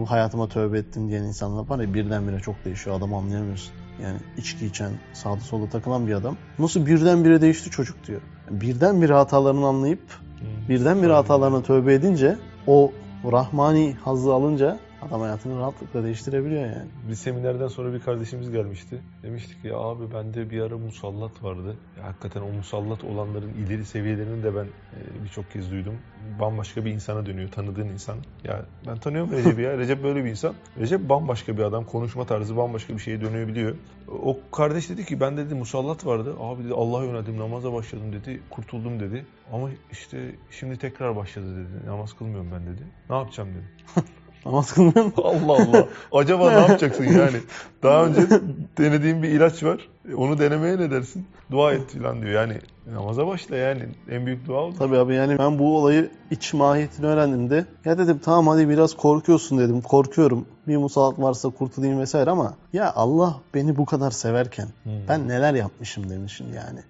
Bu 0.00 0.10
hayatıma 0.10 0.48
tövbe 0.48 0.78
ettim 0.78 1.08
diyen 1.08 1.22
insanlar 1.22 1.68
var 1.68 1.78
ya 1.78 1.94
birdenbire 1.94 2.40
çok 2.40 2.64
değişiyor. 2.64 2.96
Adamı 2.96 3.16
anlayamıyorsun. 3.16 3.72
Yani 4.02 4.18
içki 4.36 4.66
içen, 4.66 4.92
sağda 5.12 5.40
solda 5.40 5.70
takılan 5.70 6.06
bir 6.06 6.12
adam. 6.12 6.36
Nasıl 6.58 6.86
birdenbire 6.86 7.40
değişti 7.40 7.70
çocuk 7.70 8.06
diyor. 8.06 8.20
Birdenbire 8.50 9.12
hatalarını 9.12 9.66
anlayıp 9.66 10.02
birdenbire 10.68 11.12
hatalarına 11.12 11.62
tövbe 11.62 11.94
edince 11.94 12.36
o 12.66 12.92
rahmani 13.32 13.96
hazzı 14.04 14.32
alınca 14.32 14.78
adam 15.08 15.20
hayatını 15.20 15.58
rahatlıkla 15.58 16.04
değiştirebiliyor 16.04 16.62
yani. 16.62 16.88
Bir 17.08 17.14
seminerden 17.14 17.68
sonra 17.68 17.92
bir 17.92 18.00
kardeşimiz 18.00 18.50
gelmişti. 18.50 19.00
Demiştik 19.22 19.64
ya 19.64 19.76
abi 19.76 20.14
bende 20.14 20.50
bir 20.50 20.60
ara 20.60 20.78
musallat 20.78 21.42
vardı. 21.42 21.76
Ya 21.98 22.04
hakikaten 22.04 22.40
o 22.40 22.48
musallat 22.48 23.04
olanların 23.04 23.48
ileri 23.48 23.84
seviyelerini 23.84 24.42
de 24.42 24.54
ben 24.54 24.64
e, 24.64 25.24
birçok 25.24 25.50
kez 25.50 25.70
duydum. 25.70 25.94
Bambaşka 26.40 26.84
bir 26.84 26.90
insana 26.90 27.26
dönüyor 27.26 27.50
tanıdığın 27.50 27.88
insan. 27.88 28.16
Ya 28.44 28.64
ben 28.86 28.98
tanıyorum 28.98 29.32
Recep'i 29.32 29.62
ya. 29.62 29.78
Recep 29.78 30.02
böyle 30.02 30.24
bir 30.24 30.30
insan. 30.30 30.54
Recep 30.80 31.08
bambaşka 31.08 31.56
bir 31.56 31.62
adam. 31.62 31.84
Konuşma 31.84 32.26
tarzı 32.26 32.56
bambaşka 32.56 32.94
bir 32.94 32.98
şeye 32.98 33.20
dönebiliyor. 33.20 33.76
O 34.08 34.38
kardeş 34.52 34.90
dedi 34.90 35.04
ki 35.04 35.20
ben 35.20 35.36
dedi 35.36 35.54
musallat 35.54 36.06
vardı. 36.06 36.36
Abi 36.40 36.64
dedi 36.64 36.74
Allah'a 36.74 37.04
yöneldim 37.04 37.38
namaza 37.38 37.72
başladım 37.72 38.12
dedi. 38.12 38.40
Kurtuldum 38.50 39.00
dedi. 39.00 39.26
Ama 39.52 39.70
işte 39.92 40.34
şimdi 40.50 40.78
tekrar 40.78 41.16
başladı 41.16 41.56
dedi. 41.56 41.86
Namaz 41.86 42.12
kılmıyorum 42.12 42.50
ben 42.52 42.66
dedi. 42.66 42.82
Ne 43.10 43.16
yapacağım 43.16 43.48
dedi. 43.54 44.04
Namaz 44.46 44.72
kılmıyor 44.72 45.04
musun? 45.04 45.22
Allah 45.24 45.52
Allah. 45.52 45.86
Acaba 46.12 46.50
ne 46.50 46.56
yapacaksın 46.60 47.04
yani? 47.04 47.36
Daha 47.82 48.04
önce 48.04 48.20
denediğim 48.78 49.22
bir 49.22 49.28
ilaç 49.28 49.62
var. 49.62 49.88
Onu 50.16 50.38
denemeye 50.38 50.78
ne 50.78 50.90
dersin? 50.90 51.26
Dua 51.50 51.72
et 51.72 51.90
falan 51.92 52.22
diyor. 52.22 52.32
Yani 52.32 52.58
namaza 52.92 53.26
başla 53.26 53.56
yani. 53.56 53.88
En 54.10 54.26
büyük 54.26 54.46
dua 54.46 54.60
o. 54.64 54.72
Tabii 54.78 54.96
abi 54.98 55.14
yani 55.14 55.38
ben 55.38 55.58
bu 55.58 55.76
olayı 55.78 56.10
iç 56.30 56.54
mahiyetini 56.54 57.06
öğrendiğimde 57.06 57.64
ya 57.84 57.98
dedim 57.98 58.20
tamam 58.24 58.46
hadi 58.48 58.68
biraz 58.68 58.96
korkuyorsun 58.96 59.58
dedim. 59.58 59.80
Korkuyorum. 59.80 60.46
Bir 60.68 60.76
musallat 60.76 61.18
varsa 61.18 61.48
kurtulayım 61.50 62.00
vesaire 62.00 62.30
ama 62.30 62.54
ya 62.72 62.92
Allah 62.94 63.36
beni 63.54 63.76
bu 63.76 63.84
kadar 63.84 64.10
severken 64.10 64.68
Hmm. 64.82 64.92
ben 65.08 65.28
neler 65.28 65.54
yapmışım 65.54 66.10
demişim 66.10 66.46
yani. 66.54 66.80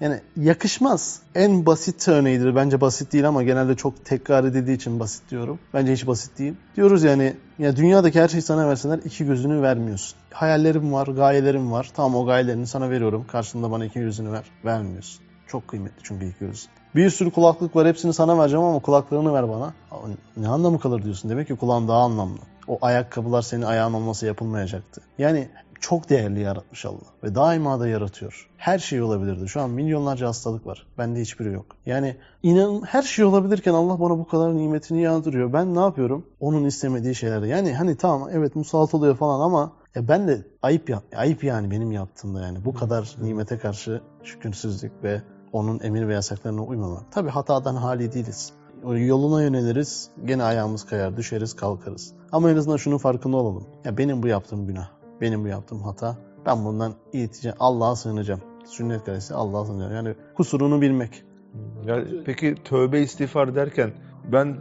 Yani 0.00 0.20
yakışmaz. 0.36 1.22
En 1.34 1.66
basit 1.66 2.08
örneğidir. 2.08 2.56
Bence 2.56 2.80
basit 2.80 3.12
değil 3.12 3.28
ama 3.28 3.42
genelde 3.42 3.76
çok 3.76 4.04
tekrar 4.04 4.44
edildiği 4.44 4.76
için 4.76 5.00
basit 5.00 5.30
diyorum. 5.30 5.58
Bence 5.74 5.92
hiç 5.92 6.06
basit 6.06 6.38
değil. 6.38 6.54
Diyoruz 6.76 7.02
yani 7.02 7.36
ya 7.58 7.76
dünyadaki 7.76 8.20
her 8.20 8.28
şeyi 8.28 8.42
sana 8.42 8.68
verseler 8.68 8.98
iki 9.04 9.26
gözünü 9.26 9.62
vermiyorsun. 9.62 10.18
Hayallerim 10.32 10.92
var, 10.92 11.06
gayelerim 11.06 11.72
var. 11.72 11.90
Tamam 11.94 12.14
o 12.16 12.26
gayelerini 12.26 12.66
sana 12.66 12.90
veriyorum. 12.90 13.26
Karşılığında 13.32 13.70
bana 13.70 13.84
iki 13.84 14.00
gözünü 14.00 14.32
ver. 14.32 14.44
Vermiyorsun. 14.64 15.22
Çok 15.46 15.68
kıymetli 15.68 16.02
çünkü 16.02 16.26
iki 16.26 16.38
göz. 16.38 16.68
Bir 16.94 17.10
sürü 17.10 17.30
kulaklık 17.30 17.76
var 17.76 17.88
hepsini 17.88 18.12
sana 18.12 18.38
vereceğim 18.38 18.64
ama 18.64 18.78
kulaklarını 18.78 19.34
ver 19.34 19.48
bana. 19.48 19.74
Ne 20.36 20.48
anlamı 20.48 20.80
kalır 20.80 21.02
diyorsun. 21.02 21.30
Demek 21.30 21.48
ki 21.48 21.56
kulağın 21.56 21.88
daha 21.88 21.98
anlamlı. 21.98 22.38
O 22.68 22.78
ayakkabılar 22.82 23.42
senin 23.42 23.62
ayağın 23.62 23.92
olması 23.92 24.26
yapılmayacaktı. 24.26 25.00
Yani 25.18 25.48
çok 25.80 26.10
değerli 26.10 26.40
yaratmış 26.40 26.84
Allah 26.86 26.98
ve 27.24 27.34
daima 27.34 27.80
da 27.80 27.88
yaratıyor. 27.88 28.48
Her 28.56 28.78
şey 28.78 29.02
olabilirdi. 29.02 29.48
Şu 29.48 29.60
an 29.60 29.70
milyonlarca 29.70 30.28
hastalık 30.28 30.66
var. 30.66 30.86
Bende 30.98 31.20
hiçbiri 31.20 31.52
yok. 31.52 31.66
Yani 31.86 32.16
inan 32.42 32.82
her 32.82 33.02
şey 33.02 33.24
olabilirken 33.24 33.74
Allah 33.74 34.00
bana 34.00 34.18
bu 34.18 34.26
kadar 34.26 34.56
nimetini 34.56 35.02
yağdırıyor. 35.02 35.52
Ben 35.52 35.74
ne 35.74 35.80
yapıyorum? 35.80 36.26
Onun 36.40 36.64
istemediği 36.64 37.14
şeylerde. 37.14 37.48
Yani 37.48 37.74
hani 37.74 37.96
tamam 37.96 38.28
evet 38.32 38.56
musallat 38.56 38.94
oluyor 38.94 39.16
falan 39.16 39.40
ama 39.40 39.72
E 39.96 40.08
ben 40.08 40.28
de 40.28 40.46
ayıp 40.62 40.90
yap 40.90 41.02
ayıp 41.16 41.44
yani 41.44 41.70
benim 41.70 41.92
yaptığımda 41.92 42.40
yani 42.40 42.64
bu 42.64 42.74
kadar 42.74 43.16
nimete 43.22 43.58
karşı 43.58 44.00
şükürsüzlük 44.22 44.92
ve 45.04 45.22
onun 45.52 45.80
emir 45.80 46.08
ve 46.08 46.14
yasaklarına 46.14 46.62
uymamak. 46.62 47.12
Tabii 47.12 47.30
hatadan 47.30 47.76
hali 47.76 48.12
değiliz. 48.12 48.52
Yoluna 48.84 49.42
yöneliriz, 49.42 50.10
gene 50.24 50.42
ayağımız 50.42 50.86
kayar, 50.86 51.16
düşeriz, 51.16 51.56
kalkarız. 51.56 52.12
Ama 52.32 52.50
en 52.50 52.56
azından 52.56 52.76
şunun 52.76 52.98
farkında 52.98 53.36
olalım. 53.36 53.66
Ya 53.84 53.98
benim 53.98 54.22
bu 54.22 54.26
yaptığım 54.26 54.66
günah, 54.66 54.88
benim 55.20 55.44
bu 55.44 55.48
yaptığım 55.48 55.82
hata. 55.82 56.16
Ben 56.46 56.64
bundan 56.64 56.94
iteceğim, 57.12 57.56
Allah'a 57.60 57.96
sığınacağım. 57.96 58.40
Sünnet 58.64 59.04
kalesi 59.04 59.34
Allah'a 59.34 59.64
sığınacağım. 59.64 59.92
Yani 59.94 60.14
kusurunu 60.36 60.80
bilmek. 60.80 61.24
Ya 61.86 62.04
peki 62.24 62.54
tövbe 62.64 63.00
istiğfar 63.00 63.54
derken 63.54 63.92
ben 64.32 64.56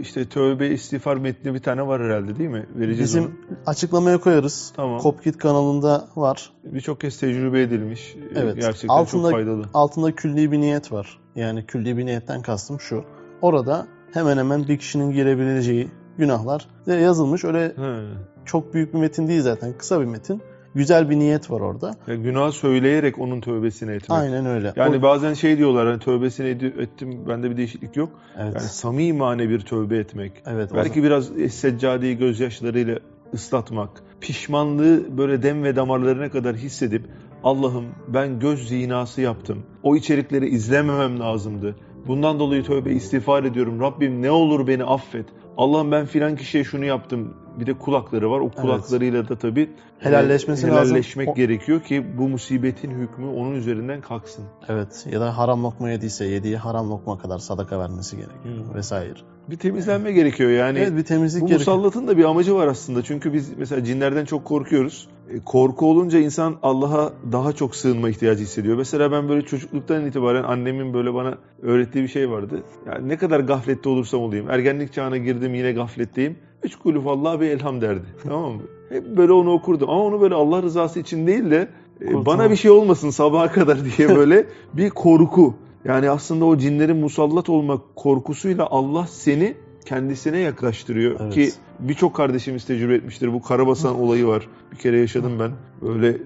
işte 0.00 0.28
tövbe 0.28 0.68
istiğfar 0.68 1.16
metni 1.16 1.54
bir 1.54 1.58
tane 1.58 1.86
var 1.86 2.02
herhalde 2.02 2.38
değil 2.38 2.50
mi? 2.50 2.66
Vereceğiz 2.74 3.00
Bizim 3.00 3.24
onu. 3.24 3.32
açıklamaya 3.66 4.18
koyarız. 4.18 4.72
Tamam. 4.76 4.98
Kopkit 4.98 5.38
kanalında 5.38 6.08
var. 6.16 6.52
Birçok 6.64 7.00
kez 7.00 7.18
tecrübe 7.18 7.62
edilmiş. 7.62 8.16
Evet. 8.34 8.56
Gerçekten 8.56 8.88
altında, 8.88 9.22
çok 9.22 9.32
faydalı. 9.32 9.64
Altında 9.74 10.14
külli 10.14 10.52
bir 10.52 10.58
niyet 10.60 10.92
var. 10.92 11.18
Yani 11.36 11.66
külli 11.66 11.96
bir 11.98 12.06
niyetten 12.06 12.42
kastım 12.42 12.80
şu. 12.80 13.04
Orada 13.42 13.86
hemen 14.12 14.36
hemen 14.38 14.68
bir 14.68 14.78
kişinin 14.78 15.12
girebileceği 15.12 15.88
günahlar 16.18 16.66
yazılmış. 16.86 17.44
Öyle 17.44 17.64
He. 17.66 18.00
çok 18.44 18.74
büyük 18.74 18.94
bir 18.94 18.98
metin 18.98 19.28
değil 19.28 19.40
zaten. 19.40 19.72
Kısa 19.78 20.00
bir 20.00 20.06
metin. 20.06 20.42
Güzel 20.74 21.10
bir 21.10 21.16
niyet 21.18 21.50
var 21.50 21.60
orada. 21.60 21.94
Ya 22.06 22.14
günah 22.14 22.50
söyleyerek 22.50 23.18
onun 23.18 23.40
tövbesini 23.40 23.90
etmek. 23.90 24.18
Aynen 24.18 24.46
öyle. 24.46 24.72
Yani 24.76 24.96
O- 24.98 25.02
bazen 25.02 25.34
şey 25.34 25.58
diyorlar 25.58 25.86
hani 25.86 25.98
tövbesini 25.98 26.48
ettim 26.78 27.28
bende 27.28 27.50
bir 27.50 27.56
değişiklik 27.56 27.96
yok. 27.96 28.08
evet. 28.38 28.54
Yani 28.54 28.68
samimane 28.68 29.48
bir 29.48 29.60
tövbe 29.60 29.96
etmek. 29.96 30.32
evet. 30.46 30.70
Belki 30.74 31.02
biraz 31.02 31.26
seccadeyi 31.50 32.16
gözyaşlarıyla 32.18 32.98
ıslatmak. 33.34 33.90
Pişmanlığı 34.20 35.18
böyle 35.18 35.42
dem 35.42 35.64
ve 35.64 35.76
damarlarına 35.76 36.30
kadar 36.30 36.56
hissedip 36.56 37.02
Allah'ım 37.44 37.84
ben 38.08 38.40
göz 38.40 38.68
zinası 38.68 39.20
yaptım. 39.20 39.62
O 39.82 39.96
içerikleri 39.96 40.48
izlememem 40.48 41.20
lazımdı. 41.20 41.76
Bundan 42.06 42.38
dolayı 42.40 42.62
tövbe 42.64 42.92
istiğfar 42.92 43.44
ediyorum. 43.44 43.80
Rabbim 43.80 44.22
ne 44.22 44.30
olur 44.30 44.66
beni 44.66 44.84
affet. 44.84 45.26
Allah'ım 45.56 45.92
ben 45.92 46.06
filan 46.06 46.36
kişiye 46.36 46.64
şunu 46.64 46.84
yaptım. 46.84 47.34
Bir 47.60 47.66
de 47.66 47.72
kulakları 47.78 48.30
var. 48.30 48.40
O 48.40 48.50
kulaklarıyla 48.50 49.28
da 49.28 49.36
tabii 49.38 49.70
Helalleşmesi 49.98 50.66
e, 50.66 50.70
lazım. 50.70 50.84
helalleşmek 50.86 51.28
O- 51.28 51.34
gerekiyor 51.34 51.80
ki 51.82 52.04
bu 52.18 52.28
musibetin 52.28 52.90
hükmü 52.90 53.26
onun 53.26 53.54
üzerinden 53.54 54.00
kalksın. 54.00 54.44
Evet. 54.68 55.06
Ya 55.12 55.20
da 55.20 55.38
haram 55.38 55.64
lokma 55.64 55.90
yediyse 55.90 56.24
yediği 56.24 56.56
haram 56.56 56.90
lokma 56.90 57.18
kadar 57.18 57.38
sadaka 57.38 57.78
vermesi 57.78 58.16
gerekiyor. 58.16 58.66
Hı. 58.70 58.74
Vesaire. 58.74 59.14
Bir 59.50 59.56
temizlenme 59.56 60.12
gerekiyor 60.12 60.50
yani. 60.50 60.78
evet 60.78 60.96
bir 60.96 61.04
temizlik 61.04 61.42
Bu 61.42 61.46
gerekiyor. 61.46 61.76
musallatın 61.76 62.08
da 62.08 62.16
bir 62.18 62.24
amacı 62.24 62.54
var 62.54 62.66
aslında. 62.66 63.02
Çünkü 63.02 63.32
biz 63.32 63.52
mesela 63.58 63.84
cinlerden 63.84 64.24
çok 64.24 64.44
korkuyoruz. 64.44 65.08
E, 65.30 65.40
Korku 65.44 65.90
olunca 65.90 66.18
insan 66.18 66.56
Allah'a 66.62 67.12
daha 67.32 67.52
çok 67.52 67.76
sığınma 67.76 68.08
ihtiyacı 68.10 68.42
hissediyor. 68.42 68.76
Mesela 68.76 69.12
ben 69.12 69.28
böyle 69.28 69.46
çocukluktan 69.46 70.06
itibaren 70.06 70.42
annemin 70.42 70.94
böyle 70.94 71.14
bana 71.14 71.34
öğrettiği 71.62 72.04
bir 72.04 72.08
şey 72.08 72.30
vardı. 72.30 72.62
Yani 72.86 73.08
ne 73.08 73.16
kadar 73.16 73.40
gaflette 73.40 73.88
olursam 73.88 74.20
olayım. 74.20 74.50
Ergenlik 74.50 74.92
çağına 74.92 75.16
girdim 75.16 75.54
yine 75.54 75.72
gafletteyim. 75.72 76.36
Üç 76.64 76.76
kulüf 76.76 77.06
Allah 77.06 77.40
bir 77.40 77.46
elham 77.50 77.80
derdi. 77.80 78.06
Tamam 78.22 78.52
mı? 78.52 78.62
Hep 78.88 79.16
böyle 79.16 79.32
onu 79.32 79.52
okurdum. 79.52 79.90
Ama 79.90 80.02
onu 80.04 80.20
böyle 80.20 80.34
Allah 80.34 80.62
rızası 80.62 81.00
için 81.00 81.26
değil 81.26 81.50
de 81.50 81.68
e, 82.00 82.04
Kurtulmak. 82.04 82.26
bana 82.26 82.50
bir 82.50 82.56
şey 82.56 82.70
olmasın 82.70 83.10
sabaha 83.10 83.52
kadar 83.52 83.78
diye 83.98 84.16
böyle 84.16 84.46
bir 84.74 84.90
korku. 84.90 85.54
Yani 85.84 86.10
aslında 86.10 86.44
o 86.44 86.56
cinlerin 86.56 86.96
musallat 86.96 87.48
olma 87.48 87.80
korkusuyla 87.96 88.66
Allah 88.70 89.06
seni 89.10 89.54
kendisine 89.84 90.38
yaklaştırıyor 90.38 91.16
Evet. 91.20 91.34
ki 91.34 91.50
birçok 91.80 92.14
kardeşimiz 92.16 92.64
tecrübe 92.64 92.94
etmiştir. 92.94 93.32
Bu 93.32 93.42
karabasan 93.42 94.00
olayı 94.00 94.26
var. 94.26 94.48
Bir 94.72 94.76
kere 94.76 94.98
yaşadım 95.00 95.32
ben. 95.40 95.50
Böyle 95.88 96.16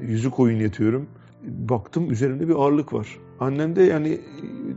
yüzük 0.00 0.40
oyun 0.40 0.60
yatıyorum. 0.60 1.06
Baktım 1.42 2.10
üzerimde 2.10 2.48
bir 2.48 2.54
ağırlık 2.54 2.92
var. 2.92 3.18
Annem 3.40 3.76
de 3.76 3.82
yani 3.82 4.20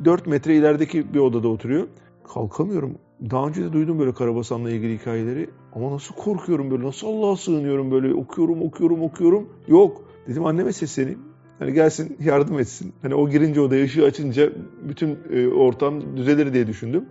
4 0.05 0.27
metre 0.27 0.55
ilerideki 0.55 1.13
bir 1.13 1.19
odada 1.19 1.47
oturuyor. 1.47 1.87
Kalkamıyorum. 2.33 2.91
Daha 3.31 3.47
önce 3.47 3.63
de 3.63 3.73
duydum 3.73 3.99
böyle 3.99 4.13
karabasanla 4.13 4.71
ilgili 4.71 4.97
hikayeleri. 4.99 5.49
Ama 5.73 5.91
nasıl 5.91 6.15
korkuyorum 6.15 6.71
böyle, 6.71 6.83
nasıl 6.83 7.07
Allah'a 7.07 7.35
sığınıyorum 7.35 7.91
böyle 7.91 8.13
okuyorum, 8.13 8.61
okuyorum, 8.61 9.01
okuyorum. 9.01 9.49
Yok. 9.67 10.01
Dedim 10.27 10.45
anneme 10.45 10.73
sesleneyim. 10.73 11.19
Hani 11.59 11.73
gelsin 11.73 12.17
yardım 12.19 12.59
etsin. 12.59 12.93
Hani 13.01 13.15
o 13.15 13.29
girince 13.29 13.61
odaya 13.61 13.85
ışığı 13.85 14.05
açınca 14.05 14.51
bütün 14.81 15.19
e, 15.33 15.47
ortam 15.47 16.17
düzelir 16.17 16.53
diye 16.53 16.67
düşündüm. 16.67 17.05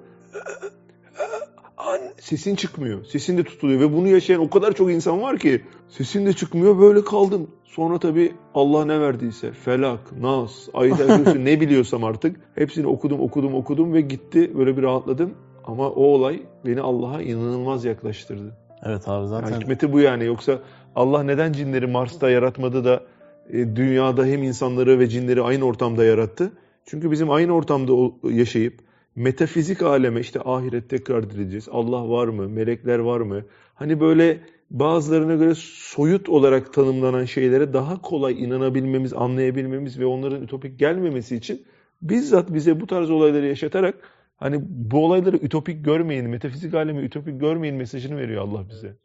Sesin 2.20 2.54
çıkmıyor. 2.54 3.04
Sesin 3.04 3.38
de 3.38 3.44
tutuluyor 3.44 3.80
ve 3.80 3.92
bunu 3.92 4.08
yaşayan 4.08 4.40
o 4.40 4.50
kadar 4.50 4.72
çok 4.72 4.90
insan 4.90 5.22
var 5.22 5.38
ki 5.38 5.62
sesin 5.88 6.26
de 6.26 6.32
çıkmıyor 6.32 6.78
böyle 6.78 7.04
kaldım. 7.04 7.50
Sonra 7.64 7.98
tabii 7.98 8.32
Allah 8.54 8.84
ne 8.84 9.00
verdiyse 9.00 9.52
Felak, 9.52 10.12
Nas, 10.20 10.68
Ayet 10.74 10.98
ne 11.36 11.60
biliyorsam 11.60 12.04
artık 12.04 12.36
hepsini 12.54 12.86
okudum 12.86 13.20
okudum 13.20 13.54
okudum 13.54 13.92
ve 13.92 14.00
gitti 14.00 14.58
böyle 14.58 14.76
bir 14.76 14.82
rahatladım. 14.82 15.34
Ama 15.68 15.90
o 15.90 16.02
olay 16.02 16.42
beni 16.66 16.80
Allah'a 16.80 17.22
inanılmaz 17.22 17.84
yaklaştırdı. 17.84 18.56
Evet 18.82 19.08
abi 19.08 19.20
Yani 19.20 19.28
zaten 19.28 19.60
hikmeti 19.60 19.92
bu 19.92 20.00
yani. 20.00 20.24
Yoksa 20.24 20.58
Allah 20.96 21.22
neden 21.22 21.52
cinleri 21.52 21.86
Mars'ta 21.86 22.30
yaratmadı 22.30 22.84
da 22.84 23.02
e, 23.50 23.76
dünyada 23.76 24.24
hem 24.24 24.42
insanları 24.42 24.98
ve 24.98 25.08
cinleri 25.08 25.42
aynı 25.42 25.64
ortamda 25.64 26.04
yarattı? 26.04 26.52
Çünkü 26.84 27.10
bizim 27.10 27.30
aynı 27.30 27.52
ortamda 27.52 27.92
yaşayıp 28.30 28.74
metafizik 29.16 29.82
aleme 29.82 30.20
işte 30.20 30.40
ahiret 30.44 30.90
tekrar 30.90 31.30
dirileceğiz. 31.30 31.68
Allah 31.70 32.10
var 32.10 32.28
mı? 32.28 32.48
Melekler 32.48 32.98
var 32.98 33.20
mı? 33.20 33.42
Hani 33.74 34.00
böyle 34.00 34.40
bazılarına 34.70 35.34
göre 35.34 35.54
soyut 35.56 36.28
olarak 36.28 36.72
tanımlanan 36.72 37.24
şeylere 37.24 37.72
daha 37.72 38.02
kolay 38.02 38.44
inanabilmemiz, 38.44 39.12
anlayabilmemiz 39.12 39.98
ve 39.98 40.06
onların 40.06 40.42
ütopik 40.42 40.78
gelmemesi 40.78 41.36
için 41.36 41.62
bizzat 42.02 42.54
bize 42.54 42.80
bu 42.80 42.86
tarz 42.86 43.10
olayları 43.10 43.46
yaşatarak 43.46 43.94
hani 44.38 44.64
bu 44.68 45.04
olayları 45.04 45.36
ütopik 45.36 45.84
görmeyin, 45.84 46.30
metafizik 46.30 46.74
alemi 46.74 47.02
ütopik 47.02 47.40
görmeyin 47.40 47.76
mesajını 47.76 48.16
veriyor 48.16 48.42
Allah 48.42 48.68
bize. 48.68 48.96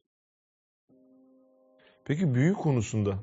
Peki 2.06 2.36
büyü 2.36 2.54
konusunda 2.54 3.16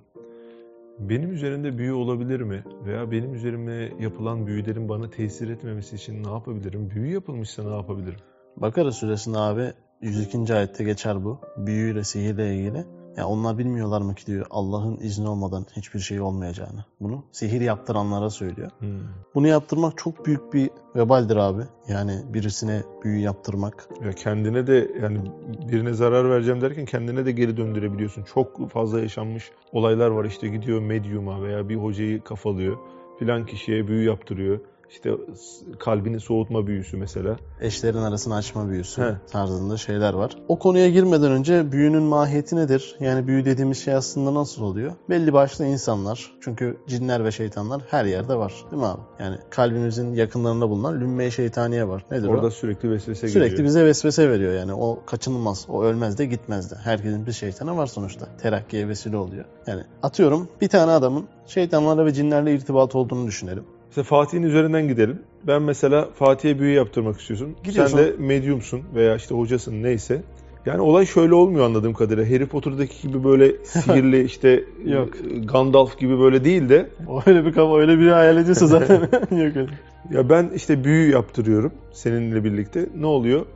benim 0.99 1.33
üzerinde 1.33 1.79
büyü 1.79 1.93
olabilir 1.93 2.40
mi? 2.40 2.64
Veya 2.87 3.11
benim 3.11 3.35
üzerime 3.35 3.93
yapılan 4.00 4.47
büyülerin 4.47 4.88
bana 4.88 5.11
tesir 5.11 5.49
etmemesi 5.49 5.97
için 5.97 6.25
ne 6.25 6.31
yapabilirim? 6.31 6.90
Büyü 6.90 7.12
yapılmışsa 7.12 7.62
ne 7.62 7.76
yapabilirim? 7.76 8.21
Bakara 8.57 8.93
suresinde 8.93 9.38
abi 9.38 9.73
102. 10.00 10.55
ayette 10.55 10.85
geçer 10.85 11.25
bu. 11.25 11.40
Büyüyle, 11.57 12.05
sihirle 12.05 12.57
ilgili. 12.57 12.85
Ya 13.21 13.27
onlar 13.27 13.59
bilmiyorlar 13.59 14.00
mı 14.00 14.15
ki 14.15 14.27
diyor 14.27 14.47
Allah'ın 14.50 14.97
izni 14.97 15.29
olmadan 15.29 15.67
hiçbir 15.77 16.00
şey 16.00 16.21
olmayacağını. 16.21 16.85
Bunu 17.00 17.25
sihir 17.33 17.61
yaptıranlara 17.61 18.31
söylüyor. 18.31 18.71
Hmm. 18.79 19.00
Bunu 19.35 19.47
yaptırmak 19.47 19.99
çok 19.99 20.27
büyük 20.27 20.53
bir 20.53 20.71
vebaldir 20.97 21.37
abi. 21.37 21.62
Yani 21.89 22.23
birisine 22.35 22.83
büyü 23.05 23.21
yaptırmak. 23.21 23.89
Ya 24.05 24.12
kendine 24.12 24.67
de 24.67 24.91
yani 25.03 25.19
birine 25.71 25.93
zarar 25.93 26.31
vereceğim 26.31 26.61
derken 26.61 26.85
kendine 26.85 27.27
de 27.27 27.33
geri 27.33 27.57
döndürebiliyorsun. 27.57 28.23
Çok 28.35 28.71
fazla 28.71 29.00
yaşanmış 29.00 29.50
olaylar 29.73 30.11
var. 30.11 30.25
İşte 30.25 30.49
gidiyor 30.49 30.81
medyuma 30.81 31.43
veya 31.43 31.69
bir 31.69 31.77
hocayı 31.77 32.25
kafalıyor. 32.25 32.77
Filan 33.19 33.47
kişiye 33.47 33.89
büyü 33.89 34.07
yaptırıyor. 34.07 34.61
İşte 34.90 35.11
kalbini 35.78 36.20
soğutma 36.20 36.66
büyüsü 36.66 36.97
mesela. 36.97 37.37
Eşlerin 37.61 37.99
arasını 37.99 38.35
açma 38.35 38.68
büyüsü 38.68 39.02
He. 39.02 39.14
tarzında 39.32 39.76
şeyler 39.76 40.14
var. 40.14 40.37
O 40.49 40.59
konuya 40.59 40.90
girmeden 40.90 41.32
önce 41.32 41.73
büyünün 41.73 42.02
mahiyeti 42.02 42.56
nedir? 42.56 42.97
Yani 43.00 43.26
büyü 43.26 43.44
dediğimiz 43.44 43.78
şey 43.85 43.94
aslında 43.94 44.35
nasıl 44.35 44.62
oluyor? 44.62 44.92
Belli 45.09 45.32
başlı 45.32 45.66
insanlar, 45.66 46.30
çünkü 46.40 46.76
cinler 46.88 47.25
ve 47.25 47.30
şeytanlar 47.32 47.82
her 47.90 48.04
yerde 48.04 48.35
var 48.37 48.54
değil 48.70 48.82
mi 48.82 48.88
abi? 48.88 49.00
Yani 49.18 49.37
kalbimizin 49.50 50.14
yakınlarında 50.14 50.70
bulunan 50.70 51.00
lümme 51.00 51.30
şeytaniye 51.30 51.88
var. 51.88 52.04
Nedir 52.11 52.28
Orada 52.28 52.47
o? 52.47 52.50
sürekli 52.50 52.90
vesvese 52.90 53.28
Sürekli 53.28 53.50
geliyor. 53.50 53.68
bize 53.68 53.85
vesvese 53.85 54.30
veriyor 54.30 54.52
yani. 54.52 54.75
O 54.75 55.02
kaçınılmaz. 55.06 55.66
O 55.68 55.82
ölmez 55.82 56.18
de 56.18 56.26
gitmez 56.26 56.70
de. 56.70 56.75
Herkesin 56.85 57.26
bir 57.26 57.32
şeytanı 57.32 57.76
var 57.76 57.87
sonuçta. 57.87 58.26
Terakkiye 58.42 58.88
vesile 58.88 59.16
oluyor. 59.16 59.44
Yani 59.66 59.82
atıyorum 60.02 60.49
bir 60.61 60.68
tane 60.68 60.92
adamın 60.92 61.25
şeytanlarla 61.47 62.06
ve 62.06 62.12
cinlerle 62.12 62.54
irtibat 62.54 62.94
olduğunu 62.94 63.26
düşünelim. 63.26 63.64
Mesela 63.90 64.04
Fatih'in 64.04 64.42
üzerinden 64.42 64.88
gidelim. 64.88 65.18
Ben 65.47 65.62
mesela 65.62 66.09
Fatih'e 66.14 66.59
büyü 66.59 66.75
yaptırmak 66.75 67.20
istiyorsun. 67.20 67.56
Gidiyorsun. 67.64 67.97
Sen 67.99 68.06
de 68.06 68.14
medyumsun 68.18 68.80
veya 68.94 69.16
işte 69.16 69.35
hocasın 69.35 69.82
neyse. 69.82 70.23
Yani 70.66 70.80
olay 70.80 71.06
şöyle 71.06 71.35
olmuyor 71.35 71.64
anladığım 71.64 71.94
kadarıyla. 71.94 72.35
Harry 72.35 72.47
Potter'daki 72.47 73.09
gibi 73.09 73.25
böyle 73.25 73.52
sihirli 73.64 74.25
işte 74.25 74.64
Yok. 74.85 75.09
e, 75.16 75.38
Gandalf 75.38 75.99
gibi 75.99 76.18
böyle 76.18 76.44
değil 76.44 76.68
de 76.68 76.90
öyle 77.26 77.44
bir 77.44 77.52
kafa, 77.52 77.78
öyle 77.78 77.99
biri 77.99 78.11
hayal 78.11 78.37
ediyorsa 78.37 78.66
zaten 78.66 78.94
yok 79.30 79.56
öyle. 79.56 79.68
ya 80.11 80.30
ben 80.30 80.50
işte 80.54 80.85
büyü 80.85 81.11
yaptırıyorum 81.12 81.73
seninle 81.92 82.44
birlikte. 82.44 82.87
Ne 82.97 83.06
oluyor? 83.06 83.47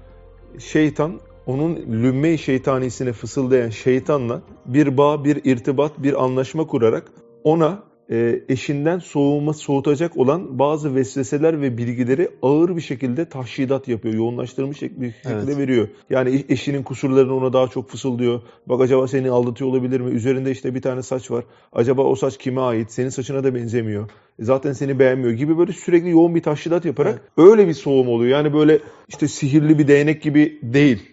Şeytan 0.59 1.21
onun 1.47 1.77
lümme-i 1.77 2.39
şeytanisine 2.39 3.13
fısıldayan 3.13 3.71
şeytanla 3.71 4.43
bir 4.67 4.97
bağ, 4.97 5.25
bir 5.25 5.41
irtibat, 5.45 6.03
bir 6.03 6.25
anlaşma 6.25 6.67
kurarak 6.67 7.05
ona 7.45 7.83
e, 8.11 8.41
eşinden 8.49 8.99
soğuma 8.99 9.53
soğutacak 9.53 10.17
olan 10.17 10.59
bazı 10.59 10.95
vesveseler 10.95 11.61
ve 11.61 11.79
bilgileri 11.79 12.31
ağır 12.43 12.77
bir 12.77 12.81
şekilde 12.81 13.29
tahşidat 13.29 13.89
yapıyor. 13.89 14.15
Yoğunlaştırılmış 14.15 14.83
bir 14.83 14.87
şekilde 14.89 15.13
Evet. 15.33 15.59
veriyor. 15.59 15.89
Yani 16.11 16.37
e- 16.37 16.53
eşinin 16.53 16.83
kusurlarını 16.83 17.35
ona 17.37 17.53
daha 17.53 17.69
çok 17.69 17.89
fısıldıyor. 17.89 18.41
Bak 18.67 18.81
acaba 18.81 19.09
seni 19.09 19.31
aldatıyor 19.31 19.71
olabilir 19.71 20.01
mi? 20.01 20.11
Üzerinde 20.11 20.51
işte 20.51 20.75
bir 20.75 20.83
tane 20.83 21.03
saç 21.03 21.31
var. 21.31 21.45
Acaba 21.73 22.03
o 22.03 22.15
saç 22.15 22.39
kime 22.39 22.61
ait? 22.61 22.93
Senin 22.93 23.09
saçına 23.09 23.45
da 23.45 23.55
benzemiyor. 23.55 24.09
E, 24.39 24.45
Zaten 24.45 24.73
seni 24.73 24.99
beğenmiyor 24.99 25.33
gibi 25.33 25.59
böyle 25.59 25.73
sürekli 25.73 26.11
yoğun 26.11 26.35
bir 26.35 26.43
tahşidat 26.43 26.85
yaparak 26.85 27.21
öyle 27.37 27.69
bir 27.69 27.75
soğum 27.75 28.09
oluyor. 28.09 28.31
Yani 28.39 28.55
böyle 28.55 28.79
işte 29.09 29.29
sihirli 29.29 29.79
bir 29.79 29.89
değnek 29.89 30.23
gibi 30.23 30.59
değil. 30.63 31.11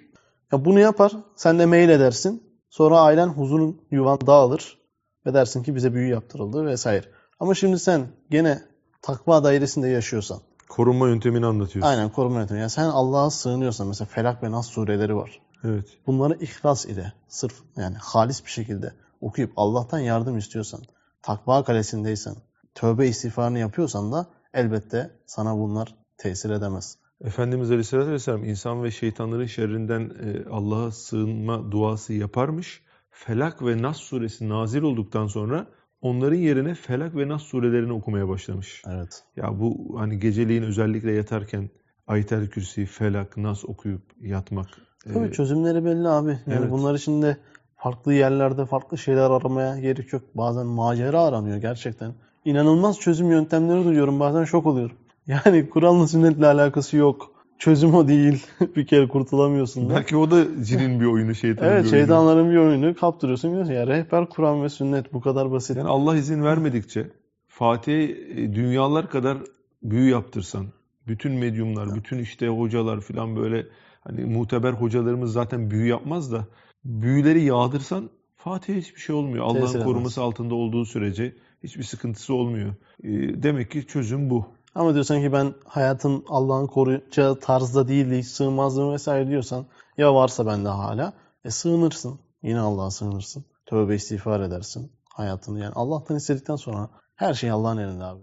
Ya 0.52 0.66
bunu 0.66 0.80
yapar, 0.80 1.12
sen 1.36 1.60
de 1.60 1.66
mail 1.66 1.90
edersin. 1.90 2.44
Sonra 2.70 3.00
ailen 3.00 3.28
huzurun 3.28 3.82
yuvan 3.92 4.20
dağılır 4.28 4.81
ve 5.26 5.34
dersin 5.34 5.64
ki 5.64 5.76
bize 5.76 5.94
büyü 5.94 6.08
yaptırıldı 6.10 6.66
vesaire. 6.66 7.06
Ama 7.40 7.54
şimdi 7.54 7.80
sen 7.80 8.08
gene 8.30 8.62
takva 9.02 9.44
dairesinde 9.44 9.88
yaşıyorsan, 9.88 10.40
Korunma 10.70 11.08
yöntemini 11.08 11.46
anlatıyorsun. 11.46 11.90
aynen 11.90 12.10
koruma 12.10 12.40
yöntemi. 12.40 12.60
Yani 12.60 12.70
sen 12.70 12.84
Allah'a 12.84 13.30
sığınıyorsan 13.30 13.88
mesela 13.88 14.08
Felak 14.12 14.44
ve 14.44 14.52
Nas 14.52 14.68
sureleri 14.68 15.16
var. 15.16 15.42
Evet. 15.64 15.86
Bunları 16.08 16.38
ihlas 16.40 16.86
ile, 16.86 17.14
sırf 17.28 17.54
yani 17.78 17.96
halis 17.96 18.46
bir 18.46 18.50
şekilde 18.52 18.94
okuyup 19.22 19.52
Allah'tan 19.56 20.00
yardım 20.00 20.38
istiyorsan, 20.38 20.82
takva 21.22 21.64
kalesindeysen, 21.64 22.36
tövbe 22.76 23.08
istiğfarını 23.08 23.60
yapıyorsan 23.60 24.12
da 24.12 24.28
elbette 24.54 25.12
sana 25.26 25.58
bunlar 25.58 25.96
tesir 26.18 26.50
edemez. 26.50 26.98
Efendimiz 27.24 27.70
Aleyhisselatü 27.72 28.12
Vesselam 28.12 28.44
insan 28.44 28.84
ve 28.84 28.92
şeytanların 28.92 29.46
şerrinden 29.46 30.12
e, 30.24 30.50
Allah'a 30.50 30.92
sığınma 30.92 31.72
duası 31.72 32.14
yaparmış. 32.14 32.82
Felak 33.12 33.66
ve 33.66 33.82
Nas 33.82 33.98
suresi 33.98 34.50
nazil 34.50 34.82
olduktan 34.82 35.28
sonra 35.28 35.68
onların 36.02 36.38
yerine 36.38 36.74
Felak 36.76 37.16
ve 37.16 37.28
Nas 37.28 37.42
surelerini 37.42 37.94
okumaya 37.94 38.28
başlamış. 38.30 38.84
Evet. 38.88 39.24
Ya 39.36 39.60
bu 39.60 39.96
hani 40.00 40.20
geceliğin 40.20 40.64
özellikle 40.64 41.12
yatarken 41.12 41.70
Ayet-el 42.08 42.48
Kürsi, 42.50 42.86
Felak, 42.86 43.38
Nas 43.38 43.66
okuyup 43.66 44.02
yatmak. 44.22 44.68
e, 45.06 45.14
Tabii 45.14 45.32
çözümleri 45.32 45.86
belli 45.86 46.08
abi. 46.08 46.30
Yani 46.30 46.60
evet. 46.60 46.72
bunlar 46.72 46.96
için 46.96 47.22
de 47.22 47.38
farklı 47.76 48.14
yerlerde 48.14 48.66
farklı 48.66 48.98
şeyler 48.98 49.30
aramaya 49.30 49.80
gerek 49.80 50.14
yok. 50.14 50.24
Bazen 50.36 50.66
macera 50.66 51.22
aranıyor 51.22 51.58
gerçekten. 51.58 52.14
İnanılmaz 52.46 53.00
çözüm 53.00 53.32
yöntemleri 53.32 53.86
duyuyorum. 53.86 54.20
Bazen 54.20 54.44
şok 54.44 54.66
oluyorum. 54.66 54.98
Yani 55.28 55.70
Kur'an'la 55.70 56.08
sünnetle 56.08 56.48
alakası 56.48 56.98
yok. 56.98 57.32
Çözüm 57.62 57.94
o 57.94 58.08
değil. 58.08 58.46
bir 58.76 58.88
kere 58.88 59.08
kurtulamıyorsun 59.08 59.90
da. 59.90 59.96
belki 59.96 60.18
o 60.18 60.32
da 60.32 60.66
cinin 60.66 61.00
bir 61.00 61.06
oyunu, 61.06 61.36
şeytanın 61.36 61.70
Evet 61.70 61.86
bir 61.86 61.92
oyunu. 61.92 62.00
şeytanların 62.00 62.52
bir 62.52 62.58
oyunu 62.58 62.96
kaptırıyorsun. 62.96 63.52
Diyorsun 63.52 63.74
ya 63.74 63.88
rehber 63.88 64.30
Kur'an 64.30 64.64
ve 64.64 64.70
sünnet 64.70 65.14
bu 65.14 65.22
kadar 65.22 65.52
basit. 65.52 65.78
Yani 65.78 65.88
Allah 65.88 66.16
izin 66.16 66.44
vermedikçe 66.44 67.08
Fatih'e 67.48 68.04
e, 68.04 68.54
dünyalar 68.56 69.10
kadar 69.10 69.38
büyü 69.84 70.10
yaptırsan, 70.10 70.66
bütün 71.08 71.32
medyumlar, 71.32 71.96
bütün 71.96 72.20
işte 72.20 72.48
hocalar 72.48 73.02
falan 73.02 73.36
böyle 73.36 73.68
hani 74.02 74.26
muteber 74.26 74.74
hocalarımız 74.74 75.34
zaten 75.34 75.72
büyü 75.72 75.88
yapmaz 75.88 76.32
da 76.32 76.48
büyüleri 76.86 77.44
yağdırsan 77.44 78.10
Fatih'e 78.36 78.78
hiçbir 78.78 79.02
şey 79.02 79.16
olmuyor. 79.16 79.46
Allah'ın 79.46 79.84
koruması 79.84 80.22
altında 80.22 80.56
olduğu 80.56 80.86
sürece 80.86 81.36
hiçbir 81.64 81.84
sıkıntısı 81.84 82.34
olmuyor. 82.34 82.70
E, 83.04 83.10
Demek 83.44 83.72
ki 83.72 83.88
çözüm 83.88 84.30
bu. 84.30 84.46
Ama 84.76 84.94
diyorsan 84.94 85.22
ki 85.22 85.34
ben 85.34 85.54
hayatın 85.66 86.26
Allah'ın 86.30 86.68
koruyacağı 86.68 87.40
tarzda 87.40 87.88
değildi, 87.88 88.18
hiç 88.18 88.28
sığmazdım 88.28 88.94
vesaire 88.94 89.28
diyorsan 89.28 89.66
ya 89.98 90.16
varsa 90.16 90.46
bende 90.46 90.70
hala 90.70 91.14
e 91.46 91.52
sığınırsın. 91.52 92.20
Yine 92.44 92.60
Allah'a 92.60 92.92
sığınırsın. 92.92 93.46
Tövbe 93.66 93.96
istiğfar 93.96 94.40
edersin. 94.40 94.92
Hayatını 95.14 95.60
yani 95.60 95.74
Allah'tan 95.76 96.18
istedikten 96.18 96.56
sonra 96.56 96.90
her 97.16 97.34
şey 97.34 97.52
Allah'ın 97.52 97.78
elinde 97.78 98.04
abi. 98.04 98.22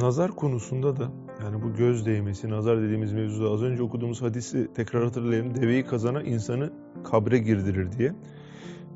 Nazar 0.00 0.30
konusunda 0.30 0.96
da 0.96 1.08
yani 1.44 1.62
bu 1.62 1.74
göz 1.74 2.06
değmesi, 2.06 2.50
nazar 2.50 2.82
dediğimiz 2.82 3.12
mevzuda 3.12 3.50
az 3.50 3.62
önce 3.62 3.82
okuduğumuz 3.82 4.22
hadisi 4.22 4.72
tekrar 4.74 5.04
hatırlayalım. 5.04 5.54
Deveyi 5.54 5.86
kazana 5.86 6.22
insanı 6.22 6.72
kabre 7.04 7.38
girdirir 7.38 7.98
diye. 7.98 8.14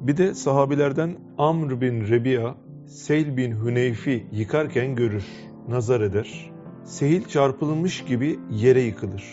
Bir 0.01 0.17
de 0.17 0.35
sahabilerden 0.35 1.17
Amr 1.39 1.81
bin 1.81 2.09
Rebi'a, 2.09 2.55
Seyl 2.89 3.37
bin 3.37 3.65
Hüneyfi 3.65 4.27
yıkarken 4.33 4.95
görür, 4.95 5.25
nazar 5.69 6.01
eder. 6.01 6.51
Sehil 6.85 7.25
çarpılmış 7.25 8.05
gibi 8.05 8.39
yere 8.51 8.81
yıkılır. 8.81 9.25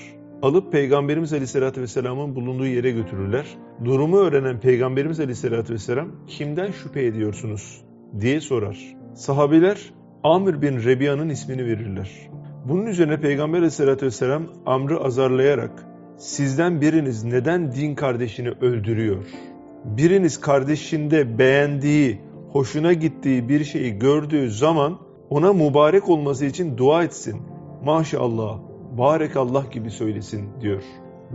Alıp 0.41 0.71
Peygamberimiz 0.71 1.33
Aleyhisselatü 1.33 1.81
Vesselam'ın 1.81 2.35
bulunduğu 2.35 2.65
yere 2.65 2.91
götürürler. 2.91 3.45
Durumu 3.85 4.17
öğrenen 4.17 4.59
Peygamberimiz 4.59 5.19
Aleyhisselatü 5.19 5.73
Vesselam 5.73 6.11
kimden 6.27 6.71
şüphe 6.71 7.05
ediyorsunuz 7.05 7.85
diye 8.19 8.41
sorar. 8.41 8.95
Sahabiler 9.13 9.93
Amr 10.23 10.61
bin 10.61 10.83
Rebia'nın 10.83 11.29
ismini 11.29 11.65
verirler. 11.65 12.29
Bunun 12.65 12.85
üzerine 12.85 13.19
Peygamber 13.19 13.57
Aleyhisselatü 13.57 14.05
Vesselam 14.05 14.43
Amr'ı 14.65 14.99
azarlayarak 14.99 15.85
sizden 16.17 16.81
biriniz 16.81 17.23
neden 17.23 17.71
din 17.71 17.95
kardeşini 17.95 18.49
öldürüyor? 18.49 19.25
Biriniz 19.85 20.41
kardeşinde 20.41 21.37
beğendiği, 21.37 22.19
hoşuna 22.55 22.93
gittiği 22.93 23.49
bir 23.49 23.63
şeyi 23.63 23.99
gördüğü 23.99 24.51
zaman 24.51 24.97
ona 25.29 25.53
mübarek 25.53 26.09
olması 26.09 26.45
için 26.45 26.77
dua 26.77 27.03
etsin. 27.03 27.41
Maşallah, 27.83 28.59
barekallah 28.97 29.71
gibi 29.71 29.91
söylesin 29.91 30.49
diyor. 30.61 30.83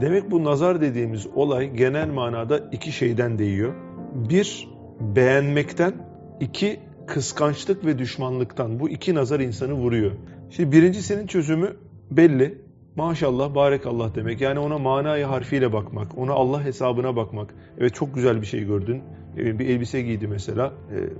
Demek 0.01 0.31
bu 0.31 0.45
nazar 0.45 0.81
dediğimiz 0.81 1.27
olay 1.35 1.71
genel 1.71 2.09
manada 2.09 2.59
iki 2.73 2.93
şeyden 2.93 3.39
değiyor. 3.39 3.75
Bir, 4.15 4.69
beğenmekten, 5.01 5.93
iki, 6.41 6.81
kıskançlık 7.07 7.85
ve 7.87 7.99
düşmanlıktan. 7.99 8.81
Bu 8.81 8.89
iki 8.89 9.15
nazar 9.15 9.41
insanı 9.41 9.73
vuruyor. 9.73 10.13
Şimdi 10.51 10.73
birincisinin 10.73 11.27
çözümü 11.27 11.77
belli. 12.11 12.59
Maşallah, 12.97 13.55
barekallah 13.55 14.15
demek. 14.15 14.41
Yani 14.41 14.59
ona 14.59 14.79
manayı 14.79 15.25
harfiyle 15.25 15.73
bakmak, 15.73 16.19
ona 16.19 16.33
Allah 16.33 16.65
hesabına 16.65 17.17
bakmak. 17.17 17.55
Evet 17.79 17.95
çok 17.95 18.15
güzel 18.15 18.41
bir 18.41 18.47
şey 18.47 18.65
gördün. 18.65 19.03
Bir 19.37 19.69
elbise 19.69 20.03
giydi 20.03 20.27
mesela. 20.27 20.73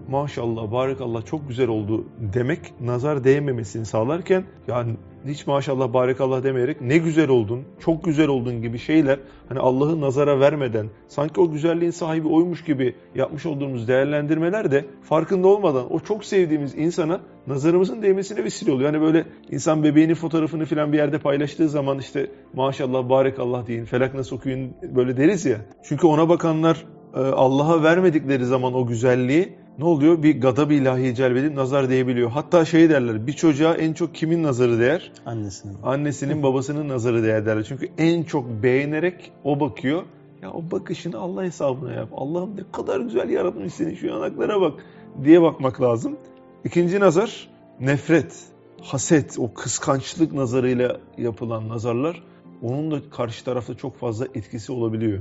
Maşallah, 0.09 0.73
barekallah 0.73 1.27
çok 1.27 1.49
güzel 1.49 1.69
oldu 1.69 2.05
demek 2.35 2.81
nazar 2.81 3.25
değmemesini 3.25 3.87
sağlarken 3.87 4.45
yani 4.69 4.97
hiç 5.27 5.47
maşallah, 5.47 5.93
barekallah 5.93 6.43
demeyerek 6.43 6.81
ne 6.81 6.99
güzel 6.99 7.29
oldun, 7.29 7.65
çok 7.81 8.05
güzel 8.05 8.29
oldun 8.29 8.63
gibi 8.63 8.79
şeyler 8.79 9.19
hani 9.49 9.59
Allah'ı 9.59 10.01
nazara 10.01 10.41
vermeden 10.41 10.87
sanki 11.09 11.41
o 11.41 11.51
güzelliğin 11.51 11.91
sahibi 11.91 12.29
oymuş 12.29 12.65
gibi 12.65 12.95
yapmış 13.15 13.47
olduğumuz 13.47 13.89
değerlendirmeler 13.89 14.71
de 14.71 14.85
farkında 15.03 15.49
olmadan 15.49 15.93
o 15.93 16.01
çok 16.01 16.25
sevdiğimiz 16.25 16.75
insana 16.75 17.21
nazarımızın 17.47 18.03
değmesine 18.03 18.45
vesile 18.45 18.73
oluyor. 18.73 18.93
Yani 18.93 19.03
böyle 19.03 19.25
insan 19.51 19.85
bebeğinin 19.85 20.15
fotoğrafını 20.15 20.65
falan 20.65 20.93
bir 20.93 20.99
yerde 20.99 21.19
paylaştığı 21.19 21.69
zaman 21.69 21.99
işte 21.99 22.31
maşallah 22.55 23.09
barekallah 23.09 23.67
deyin, 23.67 23.85
felak 23.85 24.15
nasıl 24.15 24.37
okuyun 24.37 24.75
böyle 24.95 25.17
deriz 25.17 25.47
ya. 25.47 25.59
Çünkü 25.85 26.07
ona 26.07 26.29
bakanlar 26.29 26.85
Allah'a 27.15 27.83
vermedikleri 27.83 28.45
zaman 28.45 28.75
o 28.75 28.87
güzelliği 28.87 29.53
ne 29.79 29.85
oluyor? 29.85 30.23
Bir 30.23 30.41
gadab-ı 30.41 30.75
ilahiye 30.75 31.15
celbedip 31.15 31.55
nazar 31.55 31.91
değebiliyor. 31.91 32.31
Hatta 32.31 32.65
şey 32.65 32.91
derler 32.91 33.27
bir 33.27 33.33
çocuğa 33.33 33.75
en 33.75 33.93
çok 33.93 34.15
kimin 34.15 34.43
nazarı 34.43 34.81
değer? 34.81 35.13
Annesinin. 35.27 35.77
Annesinin 35.83 36.43
babasının 36.43 36.89
nazarı 36.89 37.23
değer 37.23 37.47
derler. 37.47 37.65
Çünkü 37.69 37.89
en 37.99 38.23
çok 38.23 38.63
beğenerek 38.63 39.33
o 39.45 39.61
bakıyor. 39.61 40.03
Ya 40.43 40.53
o 40.53 40.71
bakışını 40.71 41.19
Allah 41.19 41.45
hesabına 41.45 41.93
yap. 41.93 42.09
Allah'ım 42.13 42.57
ne 42.57 42.63
kadar 42.73 43.01
güzel 43.01 43.29
yaratmış 43.29 43.75
seni 43.75 43.97
şu 43.97 44.07
yanaklara 44.07 44.61
bak 44.61 44.85
diye 45.25 45.43
bakmak 45.43 45.81
lazım. 45.81 46.17
İkinci 46.65 47.01
nazar 47.01 47.49
nefret, 47.81 48.39
haset, 48.83 49.39
o 49.39 49.55
kıskançlık 49.55 50.33
nazarıyla 50.33 51.01
yapılan 51.19 51.69
nazarlar 51.69 52.23
onun 52.63 52.91
da 52.91 53.11
karşı 53.11 53.45
tarafta 53.45 53.75
çok 53.75 53.97
fazla 53.97 54.27
etkisi 54.35 54.73
olabiliyor. 54.73 55.21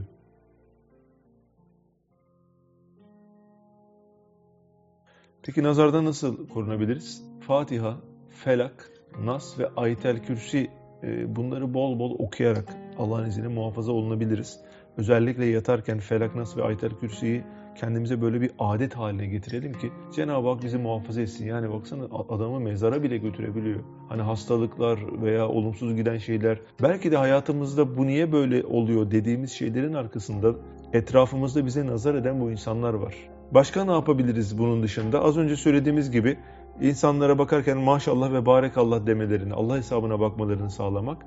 Peki 5.43 5.63
nazardan 5.63 6.05
nasıl 6.05 6.47
korunabiliriz? 6.47 7.23
Fatiha, 7.39 7.97
Felak, 8.29 8.91
Nas 9.23 9.59
ve 9.59 9.69
Ayet-el 9.75 10.23
Kürsi 10.23 10.69
e, 11.03 11.35
bunları 11.35 11.73
bol 11.73 11.99
bol 11.99 12.15
okuyarak 12.19 12.73
Allah'ın 12.97 13.27
izniyle 13.27 13.47
muhafaza 13.47 13.91
olunabiliriz. 13.91 14.59
Özellikle 14.97 15.45
yatarken 15.45 15.99
Felak, 15.99 16.35
Nas 16.35 16.57
ve 16.57 16.63
Ayet-el 16.63 16.89
Kürsi'yi 16.89 17.43
kendimize 17.75 18.21
böyle 18.21 18.41
bir 18.41 18.51
adet 18.59 18.93
haline 18.93 19.25
getirelim 19.25 19.73
ki 19.73 19.91
Cenab-ı 20.15 20.47
Hak 20.47 20.63
bizi 20.63 20.77
muhafaza 20.77 21.21
etsin. 21.21 21.45
Yani 21.45 21.71
baksana 21.71 22.03
adamı 22.29 22.59
mezara 22.59 23.03
bile 23.03 23.17
götürebiliyor. 23.17 23.79
Hani 24.09 24.21
hastalıklar 24.21 25.21
veya 25.21 25.47
olumsuz 25.47 25.95
giden 25.95 26.17
şeyler. 26.17 26.59
Belki 26.81 27.11
de 27.11 27.17
hayatımızda 27.17 27.97
bu 27.97 28.07
niye 28.07 28.31
böyle 28.31 28.63
oluyor 28.63 29.11
dediğimiz 29.11 29.51
şeylerin 29.51 29.93
arkasında 29.93 30.55
etrafımızda 30.93 31.65
bize 31.65 31.87
nazar 31.87 32.15
eden 32.15 32.41
bu 32.41 32.51
insanlar 32.51 32.93
var. 32.93 33.15
Başka 33.51 33.85
ne 33.85 33.91
yapabiliriz 33.91 34.57
bunun 34.57 34.83
dışında? 34.83 35.23
Az 35.23 35.37
önce 35.37 35.55
söylediğimiz 35.55 36.11
gibi 36.11 36.37
insanlara 36.81 37.37
bakarken 37.37 37.77
maşallah 37.77 38.33
ve 38.33 38.45
barekallah 38.45 39.05
demelerini, 39.07 39.53
Allah 39.53 39.77
hesabına 39.77 40.19
bakmalarını 40.19 40.71
sağlamak. 40.71 41.25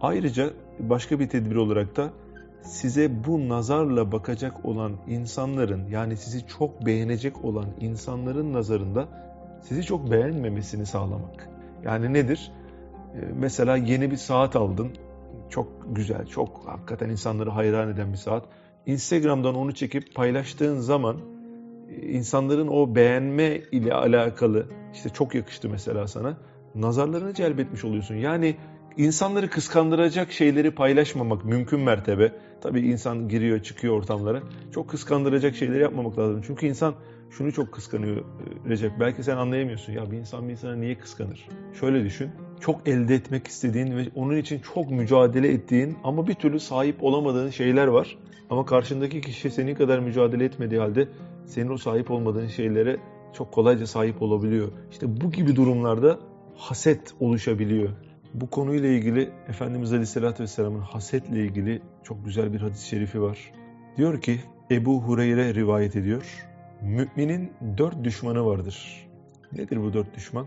Ayrıca 0.00 0.50
başka 0.78 1.20
bir 1.20 1.28
tedbir 1.28 1.56
olarak 1.56 1.96
da 1.96 2.10
size 2.62 3.24
bu 3.24 3.48
nazarla 3.48 4.12
bakacak 4.12 4.64
olan 4.64 4.92
insanların 5.08 5.88
yani 5.90 6.16
sizi 6.16 6.46
çok 6.46 6.86
beğenecek 6.86 7.44
olan 7.44 7.66
insanların 7.80 8.52
nazarında 8.52 9.08
sizi 9.62 9.82
çok 9.82 10.10
beğenmemesini 10.10 10.86
sağlamak. 10.86 11.48
Yani 11.84 12.12
nedir? 12.12 12.52
Ee, 13.14 13.18
mesela 13.34 13.76
yeni 13.76 14.10
bir 14.10 14.16
saat 14.16 14.56
aldın. 14.56 14.88
Çok 15.50 15.96
güzel, 15.96 16.26
çok 16.26 16.62
hakikaten 16.66 17.08
insanları 17.08 17.50
hayran 17.50 17.88
eden 17.88 18.12
bir 18.12 18.16
saat. 18.16 18.44
Instagram'dan 18.86 19.54
onu 19.54 19.74
çekip 19.74 20.14
paylaştığın 20.14 20.78
zaman 20.78 21.16
insanların 22.02 22.68
o 22.68 22.94
beğenme 22.94 23.60
ile 23.72 23.94
alakalı 23.94 24.66
işte 24.94 25.08
çok 25.08 25.34
yakıştı 25.34 25.68
mesela 25.68 26.08
sana 26.08 26.36
nazarlarını 26.74 27.34
celbetmiş 27.34 27.84
oluyorsun. 27.84 28.14
Yani 28.14 28.56
insanları 28.96 29.50
kıskandıracak 29.50 30.32
şeyleri 30.32 30.70
paylaşmamak 30.70 31.44
mümkün 31.44 31.80
mertebe. 31.80 32.32
Tabii 32.60 32.80
insan 32.80 33.28
giriyor 33.28 33.62
çıkıyor 33.62 33.94
ortamlara. 33.94 34.42
Çok 34.74 34.90
kıskandıracak 34.90 35.56
şeyleri 35.56 35.82
yapmamak 35.82 36.18
lazım. 36.18 36.42
Çünkü 36.46 36.66
insan 36.66 36.94
şunu 37.30 37.52
çok 37.52 37.72
kıskanıyor 37.72 38.16
e, 38.16 38.22
Recep. 38.68 38.92
Belki 39.00 39.22
sen 39.22 39.36
anlayamıyorsun. 39.36 39.92
Ya 39.92 40.10
bir 40.10 40.16
insan 40.16 40.48
bir 40.48 40.52
insana 40.52 40.76
niye 40.76 40.98
kıskanır? 40.98 41.48
Şöyle 41.80 42.04
düşün. 42.04 42.30
Çok 42.60 42.88
elde 42.88 43.14
etmek 43.14 43.46
istediğin 43.46 43.96
ve 43.96 44.06
onun 44.14 44.36
için 44.36 44.60
çok 44.74 44.90
mücadele 44.90 45.48
ettiğin 45.48 45.96
ama 46.04 46.26
bir 46.26 46.34
türlü 46.34 46.60
sahip 46.60 47.04
olamadığın 47.04 47.50
şeyler 47.50 47.86
var. 47.86 48.18
Ama 48.50 48.64
karşındaki 48.64 49.20
kişi 49.20 49.50
senin 49.50 49.74
kadar 49.74 49.98
mücadele 49.98 50.44
etmediği 50.44 50.80
halde 50.80 51.08
senin 51.50 51.70
o 51.70 51.76
sahip 51.76 52.10
olmadığın 52.10 52.46
şeylere 52.46 52.96
çok 53.32 53.52
kolayca 53.52 53.86
sahip 53.86 54.22
olabiliyor. 54.22 54.72
İşte 54.90 55.20
bu 55.20 55.30
gibi 55.30 55.56
durumlarda 55.56 56.18
haset 56.56 57.14
oluşabiliyor. 57.20 57.90
Bu 58.34 58.50
konuyla 58.50 58.88
ilgili 58.88 59.30
Efendimiz 59.48 59.92
Aleyhisselatü 59.92 60.42
Vesselam'ın 60.42 60.80
hasetle 60.80 61.44
ilgili 61.44 61.82
çok 62.02 62.24
güzel 62.24 62.52
bir 62.52 62.60
hadis-i 62.60 62.88
şerifi 62.88 63.22
var. 63.22 63.52
Diyor 63.96 64.20
ki 64.20 64.40
Ebu 64.70 65.02
Hureyre 65.02 65.54
rivayet 65.54 65.96
ediyor. 65.96 66.46
Müminin 66.82 67.52
dört 67.78 68.04
düşmanı 68.04 68.46
vardır. 68.46 69.08
Nedir 69.52 69.82
bu 69.82 69.92
dört 69.92 70.16
düşman? 70.16 70.46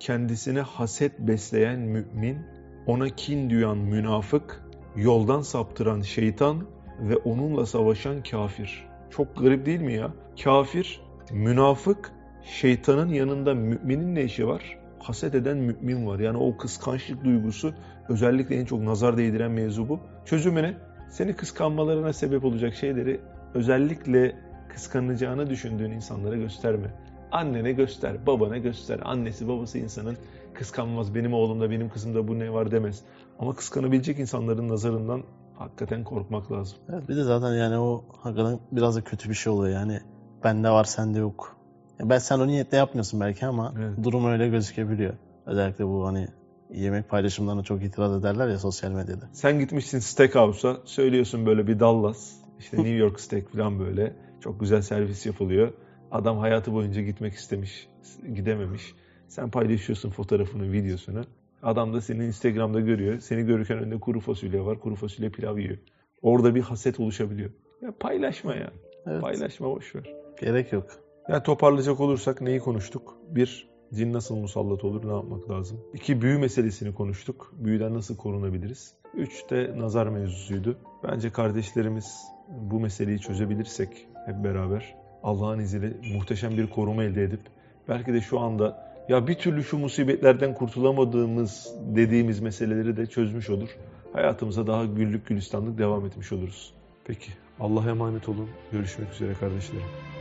Kendisine 0.00 0.60
haset 0.60 1.18
besleyen 1.18 1.80
mümin, 1.80 2.38
ona 2.86 3.08
kin 3.08 3.50
duyan 3.50 3.78
münafık, 3.78 4.64
yoldan 4.96 5.40
saptıran 5.40 6.00
şeytan 6.00 6.66
ve 7.00 7.16
onunla 7.16 7.66
savaşan 7.66 8.22
kafir. 8.22 8.93
Çok 9.16 9.36
garip 9.36 9.66
değil 9.66 9.80
mi 9.80 9.92
ya? 9.92 10.10
Kafir, 10.44 11.00
münafık, 11.30 12.12
şeytanın 12.44 13.08
yanında 13.08 13.54
müminin 13.54 14.14
ne 14.14 14.24
işi 14.24 14.46
var? 14.46 14.78
Haset 14.98 15.34
eden 15.34 15.56
mümin 15.56 16.06
var. 16.06 16.18
Yani 16.18 16.38
o 16.38 16.56
kıskançlık 16.56 17.24
duygusu 17.24 17.74
özellikle 18.08 18.56
en 18.56 18.64
çok 18.64 18.80
nazar 18.80 19.16
değdiren 19.16 19.50
mevzu 19.50 19.88
bu. 19.88 20.00
Çözümü 20.24 20.62
ne? 20.62 20.74
Seni 21.10 21.36
kıskanmalarına 21.36 22.12
sebep 22.12 22.44
olacak 22.44 22.74
şeyleri 22.74 23.20
özellikle 23.54 24.36
kıskanacağını 24.68 25.50
düşündüğün 25.50 25.90
insanlara 25.90 26.36
gösterme. 26.36 26.94
Annene 27.32 27.72
göster, 27.72 28.26
babana 28.26 28.58
göster. 28.58 29.00
Annesi 29.04 29.48
babası 29.48 29.78
insanın 29.78 30.16
kıskanmaz. 30.54 31.14
Benim 31.14 31.34
oğlumda, 31.34 31.70
benim 31.70 31.88
kızımda 31.88 32.28
bu 32.28 32.38
ne 32.38 32.52
var 32.52 32.70
demez. 32.70 33.04
Ama 33.38 33.54
kıskanabilecek 33.54 34.18
insanların 34.18 34.68
nazarından 34.68 35.22
hakikaten 35.58 36.04
korkmak 36.04 36.52
lazım. 36.52 36.78
Evet 36.92 37.08
bir 37.08 37.16
de 37.16 37.22
zaten 37.22 37.54
yani 37.54 37.78
o 37.78 38.04
hakikaten 38.22 38.58
biraz 38.72 38.96
da 38.96 39.00
kötü 39.00 39.28
bir 39.28 39.34
şey 39.34 39.52
oluyor 39.52 39.74
yani. 39.74 40.00
Bende 40.44 40.70
var 40.70 40.84
sende 40.84 41.18
yok. 41.18 41.56
Ya 41.98 42.10
ben 42.10 42.18
sen 42.18 42.38
o 42.38 42.46
niyetle 42.46 42.76
yapmıyorsun 42.76 43.20
belki 43.20 43.46
ama 43.46 43.74
Evet. 43.78 44.04
durum 44.04 44.26
öyle 44.26 44.48
gözükebiliyor. 44.48 45.14
Özellikle 45.46 45.86
bu 45.86 46.06
hani 46.06 46.28
yemek 46.70 47.08
paylaşımlarına 47.08 47.62
çok 47.62 47.82
itiraz 47.82 48.20
ederler 48.20 48.48
ya 48.48 48.58
sosyal 48.58 48.90
medyada. 48.90 49.28
Sen 49.32 49.58
gitmişsin 49.58 49.98
steakhouse'a, 49.98 50.76
söylüyorsun 50.84 51.46
böyle 51.46 51.66
bir 51.66 51.80
Dallas, 51.80 52.32
işte 52.58 52.76
New 52.76 52.94
York 52.94 53.20
steak 53.20 53.50
falan 53.52 53.78
böyle. 53.78 54.16
Çok 54.40 54.60
güzel 54.60 54.82
servis 54.82 55.26
yapılıyor. 55.26 55.72
Adam 56.10 56.38
hayatı 56.38 56.72
boyunca 56.72 57.02
gitmek 57.02 57.34
istemiş, 57.34 57.88
gidememiş. 58.34 58.94
Sen 59.28 59.50
paylaşıyorsun 59.50 60.10
fotoğrafını, 60.10 60.72
videosunu. 60.72 61.24
Adam 61.64 61.94
da 61.94 62.00
seni 62.00 62.24
Instagram'da 62.24 62.80
görüyor. 62.80 63.20
Seni 63.20 63.42
görürken 63.46 63.78
önünde 63.78 64.00
kuru 64.00 64.20
fasulye 64.20 64.64
var, 64.64 64.80
kuru 64.80 64.94
fasulye 64.94 65.30
pilav 65.30 65.58
yiyor. 65.58 65.78
Orada 66.22 66.54
bir 66.54 66.62
haset 66.62 67.00
oluşabiliyor. 67.00 67.50
Ya 67.82 67.92
paylaşma 68.00 68.54
ya. 68.54 68.70
Evet. 69.06 69.22
Paylaşma 69.22 69.70
boş 69.70 69.94
ver. 69.94 70.14
Gerek 70.40 70.72
yok. 70.72 70.86
Yani 71.28 71.42
toparlayacak 71.42 72.00
olursak 72.00 72.40
neyi 72.40 72.60
konuştuk? 72.60 73.16
Bir, 73.28 73.68
cin 73.94 74.12
nasıl 74.12 74.36
musallat 74.36 74.84
olur, 74.84 75.08
ne 75.08 75.12
yapmak 75.12 75.50
lazım? 75.50 75.80
İki, 75.94 76.22
büyü 76.22 76.38
meselesini 76.38 76.94
konuştuk. 76.94 77.54
Büyüden 77.58 77.94
nasıl 77.94 78.16
korunabiliriz? 78.16 78.94
Üç 79.14 79.50
de 79.50 79.78
nazar 79.78 80.06
mevzusuydu. 80.06 80.78
Bence 81.02 81.30
kardeşlerimiz 81.30 82.22
bu 82.48 82.80
meseleyi 82.80 83.20
çözebilirsek 83.20 84.08
hep 84.26 84.44
beraber 84.44 84.94
Allah'ın 85.22 85.58
izniyle 85.58 85.96
muhteşem 86.14 86.56
bir 86.56 86.70
koruma 86.70 87.04
elde 87.04 87.22
edip 87.22 87.40
belki 87.88 88.12
de 88.12 88.20
şu 88.20 88.40
anda 88.40 88.93
ya 89.08 89.26
bir 89.26 89.34
türlü 89.34 89.64
şu 89.64 89.78
musibetlerden 89.78 90.54
kurtulamadığımız 90.54 91.74
dediğimiz 91.96 92.40
meseleleri 92.40 92.96
de 92.96 93.06
çözmüş 93.06 93.50
olur. 93.50 93.68
Hayatımıza 94.12 94.66
daha 94.66 94.84
güllük 94.84 95.26
gülistanlık 95.26 95.78
devam 95.78 96.06
etmiş 96.06 96.32
oluruz. 96.32 96.74
Peki 97.04 97.32
Allah'a 97.60 97.90
emanet 97.90 98.28
olun. 98.28 98.48
Görüşmek 98.72 99.12
üzere 99.12 99.34
kardeşlerim. 99.34 100.13